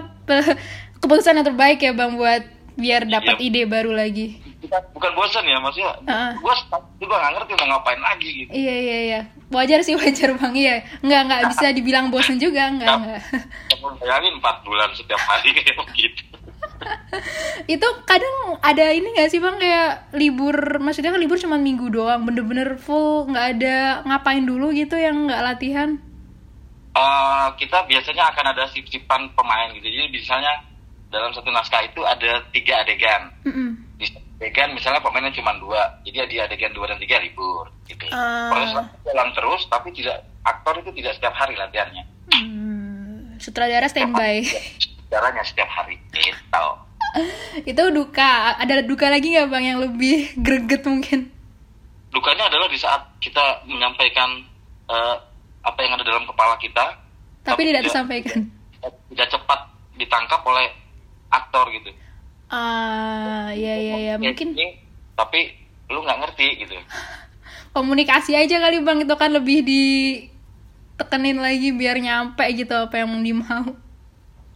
keputusan 1.04 1.38
yang 1.38 1.48
terbaik 1.48 1.80
ya 1.84 1.92
bang 1.94 2.16
buat 2.18 2.44
biar 2.74 3.06
dapat 3.06 3.38
iya. 3.38 3.46
ide 3.46 3.62
baru 3.70 3.94
lagi. 3.94 4.42
Bukan, 4.64 4.82
bukan 4.96 5.12
bosan 5.14 5.44
ya 5.46 5.60
maksudnya. 5.60 5.94
Uh. 6.08 6.34
gue 6.40 6.56
juga 7.04 7.16
nggak 7.20 7.32
ngerti 7.38 7.52
mau 7.60 7.68
ngapain 7.78 8.02
lagi 8.02 8.30
gitu. 8.32 8.50
Iya 8.50 8.76
iya 8.80 8.98
iya. 9.06 9.22
Wajar 9.54 9.80
sih 9.86 9.94
wajar 10.00 10.34
bang. 10.40 10.54
Iya. 10.56 10.76
Nggak 11.06 11.22
nggak 11.30 11.42
bisa 11.54 11.66
dibilang 11.76 12.08
bosan 12.10 12.42
juga 12.42 12.72
nggak. 12.74 12.90
nggak 12.90 13.22
bayangin 14.00 14.40
empat 14.40 14.64
bulan 14.64 14.90
setiap 14.96 15.20
hari 15.20 15.52
kayak 15.58 15.78
begitu 15.84 16.24
itu 17.64 17.88
kadang 18.04 18.60
ada 18.60 18.92
ini 18.92 19.16
gak 19.16 19.32
sih 19.32 19.40
bang? 19.40 19.56
Kayak 19.56 20.12
libur 20.16 20.56
maksudnya 20.84 21.16
kan 21.16 21.22
libur 21.22 21.40
cuma 21.40 21.56
minggu 21.56 21.88
doang. 21.88 22.28
Bener-bener 22.28 22.76
full 22.80 23.30
nggak 23.32 23.48
ada 23.58 23.78
ngapain 24.04 24.44
dulu 24.44 24.76
gitu 24.76 25.00
yang 25.00 25.30
nggak 25.30 25.44
latihan? 25.44 26.00
Uh, 26.94 27.50
kita 27.58 27.90
biasanya 27.90 28.30
akan 28.30 28.54
ada 28.54 28.70
sip-sipan 28.70 29.32
pemain 29.34 29.74
gitu. 29.74 29.88
Jadi 29.88 30.08
misalnya 30.14 30.62
dalam 31.10 31.34
satu 31.34 31.50
naskah 31.50 31.88
itu 31.88 32.02
ada 32.04 32.44
tiga 32.54 32.84
adegan. 32.86 33.32
Mm 33.48 33.54
-hmm. 33.54 33.70
di 33.98 34.06
adegan 34.44 34.76
misalnya 34.76 35.00
pemainnya 35.02 35.34
cuma 35.34 35.56
dua. 35.58 36.04
Jadi 36.04 36.36
di 36.36 36.38
adegan 36.38 36.76
dua 36.76 36.92
dan 36.92 37.00
tiga 37.00 37.24
libur 37.24 37.72
gitu. 37.88 38.06
Uh. 38.12 38.52
kalau 38.52 38.84
jalan 39.08 39.30
terus 39.34 39.62
tapi 39.72 39.90
tidak 39.96 40.28
aktor 40.44 40.76
itu 40.84 40.92
tidak 41.00 41.16
setiap 41.18 41.34
hari 41.34 41.56
latihannya. 41.56 42.04
Hmm. 42.34 42.63
Sutradara 43.44 43.92
standby. 43.92 44.48
Sutradaranya 44.80 45.44
setiap 45.44 45.68
hari. 45.68 46.00
Gitu. 46.16 46.66
Itu 47.76 47.84
duka. 47.92 48.56
Ada 48.56 48.88
duka 48.88 49.12
lagi 49.12 49.36
nggak 49.36 49.52
bang 49.52 49.66
yang 49.76 49.80
lebih 49.84 50.40
greget 50.40 50.88
mungkin? 50.88 51.28
Dukanya 52.16 52.48
adalah 52.48 52.72
di 52.72 52.80
saat 52.80 53.04
kita 53.20 53.68
menyampaikan 53.68 54.48
uh, 54.88 55.20
apa 55.64 55.80
yang 55.84 56.00
ada 56.00 56.04
dalam 56.08 56.24
kepala 56.28 56.56
kita 56.60 57.00
tapi, 57.44 57.56
tapi 57.56 57.62
tidak 57.72 57.84
disampaikan 57.88 58.40
tidak 59.12 59.28
cepat 59.32 59.60
ditangkap 59.96 60.42
oleh 60.44 60.68
aktor 61.32 61.70
gitu. 61.72 61.90
Ah 62.52 63.50
ya 63.56 63.74
ya 63.78 63.96
ya 63.98 64.14
mungkin 64.20 64.58
tapi 65.14 65.40
lu 65.88 66.02
nggak 66.04 66.20
ngerti 66.26 66.48
gitu. 66.66 66.76
Komunikasi 67.78 68.38
aja 68.38 68.62
kali 68.62 68.82
bang. 68.86 69.06
Itu 69.06 69.16
kan 69.18 69.34
lebih 69.34 69.66
ditekenin 70.94 71.42
lagi 71.42 71.74
biar 71.74 71.98
nyampe 71.98 72.46
gitu 72.54 72.74
apa 72.78 73.02
yang 73.02 73.10
dimau 73.26 73.74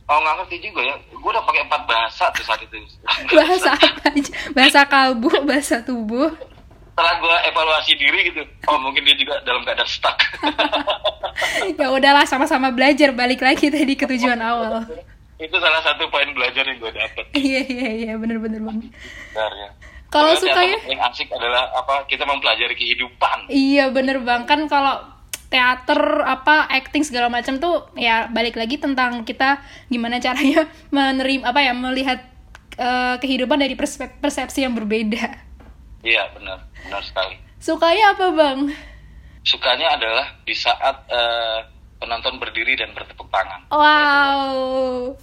oh 0.08 0.18
nggak 0.24 0.36
ngerti 0.44 0.58
juga 0.72 0.82
ya. 0.84 0.96
Gue 1.12 1.30
udah 1.36 1.44
pakai 1.44 1.62
empat 1.68 1.82
bahasa 1.84 2.26
tuh 2.32 2.44
saat 2.48 2.62
itu. 2.64 2.76
Bahasa 3.38 3.72
apa 3.76 4.08
aja? 4.16 4.32
Bahasa 4.56 4.82
kalbu 4.88 5.32
bahasa 5.44 5.76
tubuh. 5.84 6.32
Setelah 6.98 7.14
gue 7.22 7.36
evaluasi 7.54 7.94
diri 8.00 8.20
gitu. 8.34 8.42
Oh 8.66 8.80
mungkin 8.82 9.06
dia 9.06 9.16
juga 9.20 9.38
dalam 9.44 9.62
keadaan 9.68 9.90
stuck. 9.90 10.18
Ya 11.78 11.94
udahlah 11.94 12.26
sama-sama 12.26 12.74
belajar. 12.74 13.14
Balik 13.14 13.46
lagi 13.46 13.70
tadi 13.70 13.94
ke 13.94 14.10
tujuan 14.10 14.42
awal. 14.42 14.82
Itu 15.38 15.54
salah 15.62 15.86
satu 15.86 16.10
poin 16.10 16.26
belajar 16.34 16.66
yang 16.66 16.82
gue 16.82 16.90
dapet. 16.90 17.26
Iya 17.38 17.62
iya 17.70 17.90
iya. 17.94 18.14
Bener-bener 18.18 18.58
bang 18.66 18.90
benar 18.90 19.52
ya. 19.54 19.70
Kalau 20.10 20.34
suka 20.34 20.58
ya? 20.66 20.80
yang 20.90 21.04
asik 21.06 21.30
adalah 21.30 21.70
apa? 21.78 22.10
Kita 22.10 22.26
mempelajari 22.26 22.74
kehidupan. 22.74 23.54
Iya 23.54 23.94
bener 23.94 24.18
bang. 24.26 24.50
Kan 24.50 24.66
kalau 24.66 24.98
teater 25.48 26.28
apa 26.28 26.68
acting 26.68 27.08
segala 27.08 27.32
macam 27.32 27.58
tuh 27.58 27.88
ya 27.96 28.28
balik 28.28 28.60
lagi 28.60 28.76
tentang 28.76 29.24
kita 29.24 29.64
gimana 29.88 30.20
caranya 30.20 30.68
menerima 30.96 31.48
apa 31.48 31.60
ya 31.64 31.74
melihat 31.76 32.20
uh, 32.76 33.16
kehidupan 33.20 33.60
dari 33.60 33.76
persepsi 34.22 34.68
yang 34.68 34.76
berbeda 34.76 35.40
iya 36.04 36.28
benar 36.36 36.68
benar 36.84 37.04
sekali 37.04 37.40
sukanya 37.64 38.16
apa 38.16 38.26
bang 38.36 38.60
sukanya 39.48 39.96
adalah 39.96 40.28
di 40.44 40.52
saat 40.52 41.08
uh, 41.08 41.64
penonton 41.98 42.38
berdiri 42.38 42.78
dan 42.78 42.94
bertepuk 42.94 43.28
tangan. 43.34 43.66
Wow. 43.74 45.18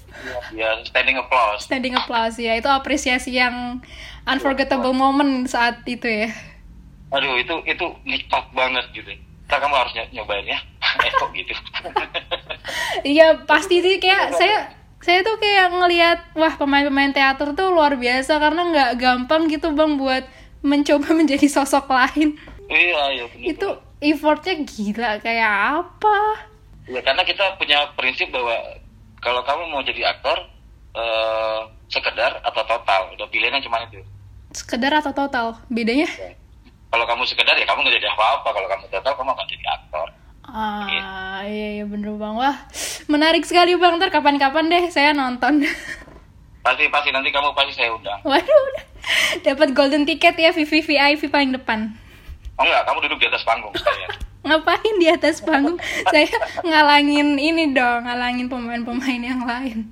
Ya, 0.54 0.74
standing 0.86 1.18
applause. 1.18 1.66
Standing 1.66 1.94
applause 1.94 2.36
ya, 2.38 2.58
itu 2.58 2.66
apresiasi 2.66 3.38
yang 3.38 3.82
unforgettable 4.26 4.94
ya, 4.94 4.98
moment 4.98 5.46
saat 5.46 5.82
itu 5.86 6.06
ya. 6.06 6.28
Aduh, 7.14 7.38
itu 7.38 7.54
itu 7.66 7.86
nikmat 8.02 8.44
banget 8.50 8.84
gitu. 8.90 9.10
Kita 9.44 9.56
kamu 9.60 9.74
harus 9.76 9.92
nyobain 10.10 10.46
ya. 10.48 10.58
eh 11.06 11.12
kok 11.12 11.30
gitu. 11.32 11.52
Iya, 13.04 13.44
pasti 13.44 13.84
sih 13.84 14.00
kayak 14.00 14.32
saya 14.32 14.72
saya 15.04 15.20
tuh 15.20 15.36
kayak 15.36 15.68
ngelihat 15.76 16.18
wah 16.32 16.56
pemain-pemain 16.56 17.12
teater 17.12 17.52
tuh 17.52 17.68
luar 17.68 18.00
biasa 18.00 18.40
karena 18.40 18.72
nggak 18.72 18.90
gampang 18.96 19.52
gitu 19.52 19.76
bang 19.76 20.00
buat 20.00 20.24
mencoba 20.64 21.12
menjadi 21.20 21.44
sosok 21.44 21.92
lain. 21.92 22.40
Iya, 22.72 23.02
iya 23.12 23.24
benar. 23.28 23.44
Itu 23.44 23.68
effortnya 24.00 24.64
gila 24.64 25.10
kayak 25.20 25.52
apa? 25.84 26.16
ya 26.84 27.00
karena 27.00 27.22
kita 27.24 27.56
punya 27.56 27.88
prinsip 27.96 28.28
bahwa 28.28 28.52
kalau 29.24 29.40
kamu 29.40 29.72
mau 29.72 29.80
jadi 29.80 30.04
aktor 30.12 30.36
uh, 30.92 31.64
sekedar 31.88 32.40
atau 32.44 32.62
total 32.64 33.08
udah 33.16 33.26
pilihannya 33.32 33.64
cuma 33.64 33.80
itu 33.88 34.04
sekedar 34.52 34.92
atau 35.00 35.12
total 35.16 35.46
bedanya 35.72 36.06
ya. 36.06 36.36
Kalau 36.94 37.10
kamu 37.10 37.26
sekedar 37.26 37.58
ya 37.58 37.66
kamu 37.66 37.82
nggak 37.82 37.98
jadi 37.98 38.08
apa-apa. 38.14 38.48
Kalau 38.54 38.68
kamu 38.70 38.82
total 38.86 39.12
kamu 39.18 39.30
akan 39.34 39.46
jadi 39.50 39.66
aktor. 39.66 40.08
Ah 40.46 40.86
gitu. 40.86 41.02
iya 41.50 41.68
iya 41.74 41.84
bener 41.88 42.14
bang 42.14 42.36
wah 42.38 42.56
menarik 43.10 43.42
sekali 43.42 43.74
bang. 43.74 43.98
Ntar 43.98 44.14
kapan-kapan 44.14 44.70
deh 44.70 44.84
saya 44.94 45.10
nonton. 45.10 45.66
Pasti 46.62 46.86
pasti. 46.86 47.10
Nanti 47.10 47.34
kamu 47.34 47.50
pasti 47.50 47.74
saya 47.74 47.90
undang. 47.90 48.22
Waduh 48.22 48.66
dapat 49.42 49.74
golden 49.74 50.06
ticket 50.06 50.38
ya 50.38 50.54
VVVIP 50.54 51.26
paling 51.34 51.50
depan. 51.50 51.90
Oh 52.54 52.62
enggak. 52.62 52.86
Kamu 52.86 52.98
duduk 53.10 53.18
di 53.18 53.26
atas 53.26 53.42
panggung 53.42 53.74
saya. 53.74 54.08
Ngapain 54.46 54.94
di 55.02 55.08
atas 55.10 55.42
panggung? 55.42 55.82
Saya 56.14 56.30
ngalangin 56.62 57.34
ini 57.42 57.74
dong 57.74 58.06
ngalangin 58.06 58.46
pemain-pemain 58.46 59.22
yang 59.34 59.42
lain 59.42 59.90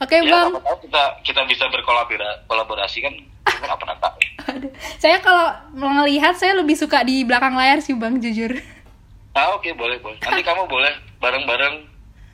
oke 0.00 0.08
okay, 0.08 0.24
ya, 0.24 0.32
bang 0.32 0.48
kita 0.84 1.02
kita 1.24 1.40
bisa 1.48 1.64
berkolaborasi 1.68 2.98
kan 3.04 3.14
pernah 3.58 3.96
tahu. 3.98 4.16
Saya 5.02 5.18
kalau 5.24 5.50
melihat 5.74 6.36
saya 6.36 6.58
lebih 6.58 6.78
suka 6.78 7.02
di 7.02 7.24
belakang 7.24 7.56
layar 7.56 7.82
sih 7.82 7.96
bang 7.96 8.20
jujur. 8.20 8.54
Ah 9.34 9.54
oke 9.54 9.64
okay, 9.66 9.72
boleh 9.74 9.98
boleh. 10.02 10.18
Nanti 10.22 10.42
kamu 10.44 10.66
boleh 10.66 10.92
bareng-bareng 11.18 11.74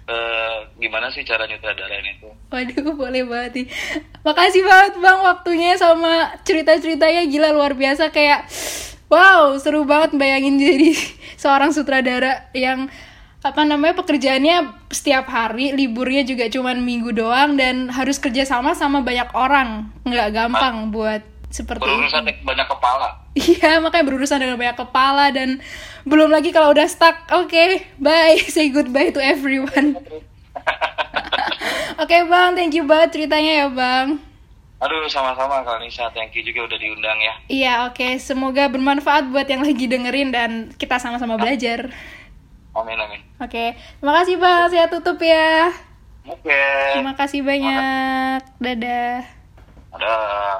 uh, 0.08 0.56
gimana 0.78 1.08
sih 1.12 1.24
cara 1.24 1.48
nyutradarain 1.48 2.06
itu? 2.16 2.28
Waduh 2.52 2.94
boleh 2.94 3.22
banget 3.24 3.52
nih. 3.64 3.66
Makasih 4.24 4.62
banget 4.64 4.94
bang 5.00 5.20
waktunya 5.20 5.70
sama 5.76 6.32
cerita-ceritanya 6.44 7.22
gila 7.28 7.50
luar 7.52 7.72
biasa. 7.76 8.12
Kayak 8.12 8.48
wow 9.08 9.54
seru 9.60 9.84
banget 9.84 10.16
bayangin 10.16 10.60
jadi 10.60 10.90
seorang 11.42 11.72
sutradara 11.72 12.48
yang 12.56 12.88
apa 13.44 13.60
namanya 13.68 13.92
pekerjaannya 14.00 14.88
setiap 14.88 15.28
hari 15.28 15.76
liburnya 15.76 16.24
juga 16.24 16.48
cuma 16.48 16.72
minggu 16.72 17.12
doang 17.12 17.60
dan 17.60 17.92
harus 17.92 18.16
kerja 18.16 18.48
sama 18.48 18.72
sama 18.72 19.04
banyak 19.04 19.28
orang 19.36 19.92
nggak 20.08 20.32
gampang 20.32 20.88
buat 20.88 21.20
seperti 21.52 21.84
berurusan 21.84 22.24
itu. 22.24 22.40
banyak 22.40 22.64
kepala 22.64 23.20
iya 23.36 23.84
makanya 23.84 24.04
berurusan 24.08 24.40
dengan 24.40 24.56
banyak 24.56 24.80
kepala 24.80 25.28
dan 25.28 25.60
belum 26.08 26.32
lagi 26.32 26.56
kalau 26.56 26.72
udah 26.72 26.88
stuck 26.88 27.20
oke 27.36 27.52
okay, 27.52 27.84
bye 28.00 28.40
say 28.54 28.72
goodbye 28.72 29.12
to 29.12 29.20
everyone 29.20 29.92
oke 32.00 32.08
okay, 32.08 32.24
bang 32.24 32.56
thank 32.56 32.72
you 32.72 32.88
banget 32.88 33.12
ceritanya 33.12 33.52
ya 33.60 33.68
bang 33.68 34.16
Aduh, 34.84 35.08
sama-sama 35.08 35.64
Kak 35.64 35.80
Nisa. 35.80 36.12
Thank 36.12 36.36
you 36.36 36.44
juga 36.44 36.68
udah 36.68 36.76
diundang 36.76 37.16
ya. 37.16 37.34
Iya, 37.48 37.74
oke. 37.88 37.96
Okay. 37.96 38.12
Semoga 38.20 38.68
bermanfaat 38.68 39.32
buat 39.32 39.48
yang 39.48 39.64
lagi 39.64 39.88
dengerin 39.88 40.28
dan 40.28 40.76
kita 40.76 41.00
sama-sama 41.00 41.40
belajar. 41.40 41.88
Amin, 42.74 42.98
amin. 42.98 43.22
Oke. 43.38 43.50
Okay. 43.54 43.68
Terima 44.02 44.12
kasih, 44.18 44.34
Bang. 44.42 44.66
Saya 44.70 44.86
tutup 44.90 45.18
ya. 45.22 45.70
Oke. 46.26 46.50
Okay. 46.50 46.98
Terima 46.98 47.14
kasih 47.14 47.40
banyak. 47.46 48.40
Dadah. 48.58 49.18
Dadah. 49.94 50.54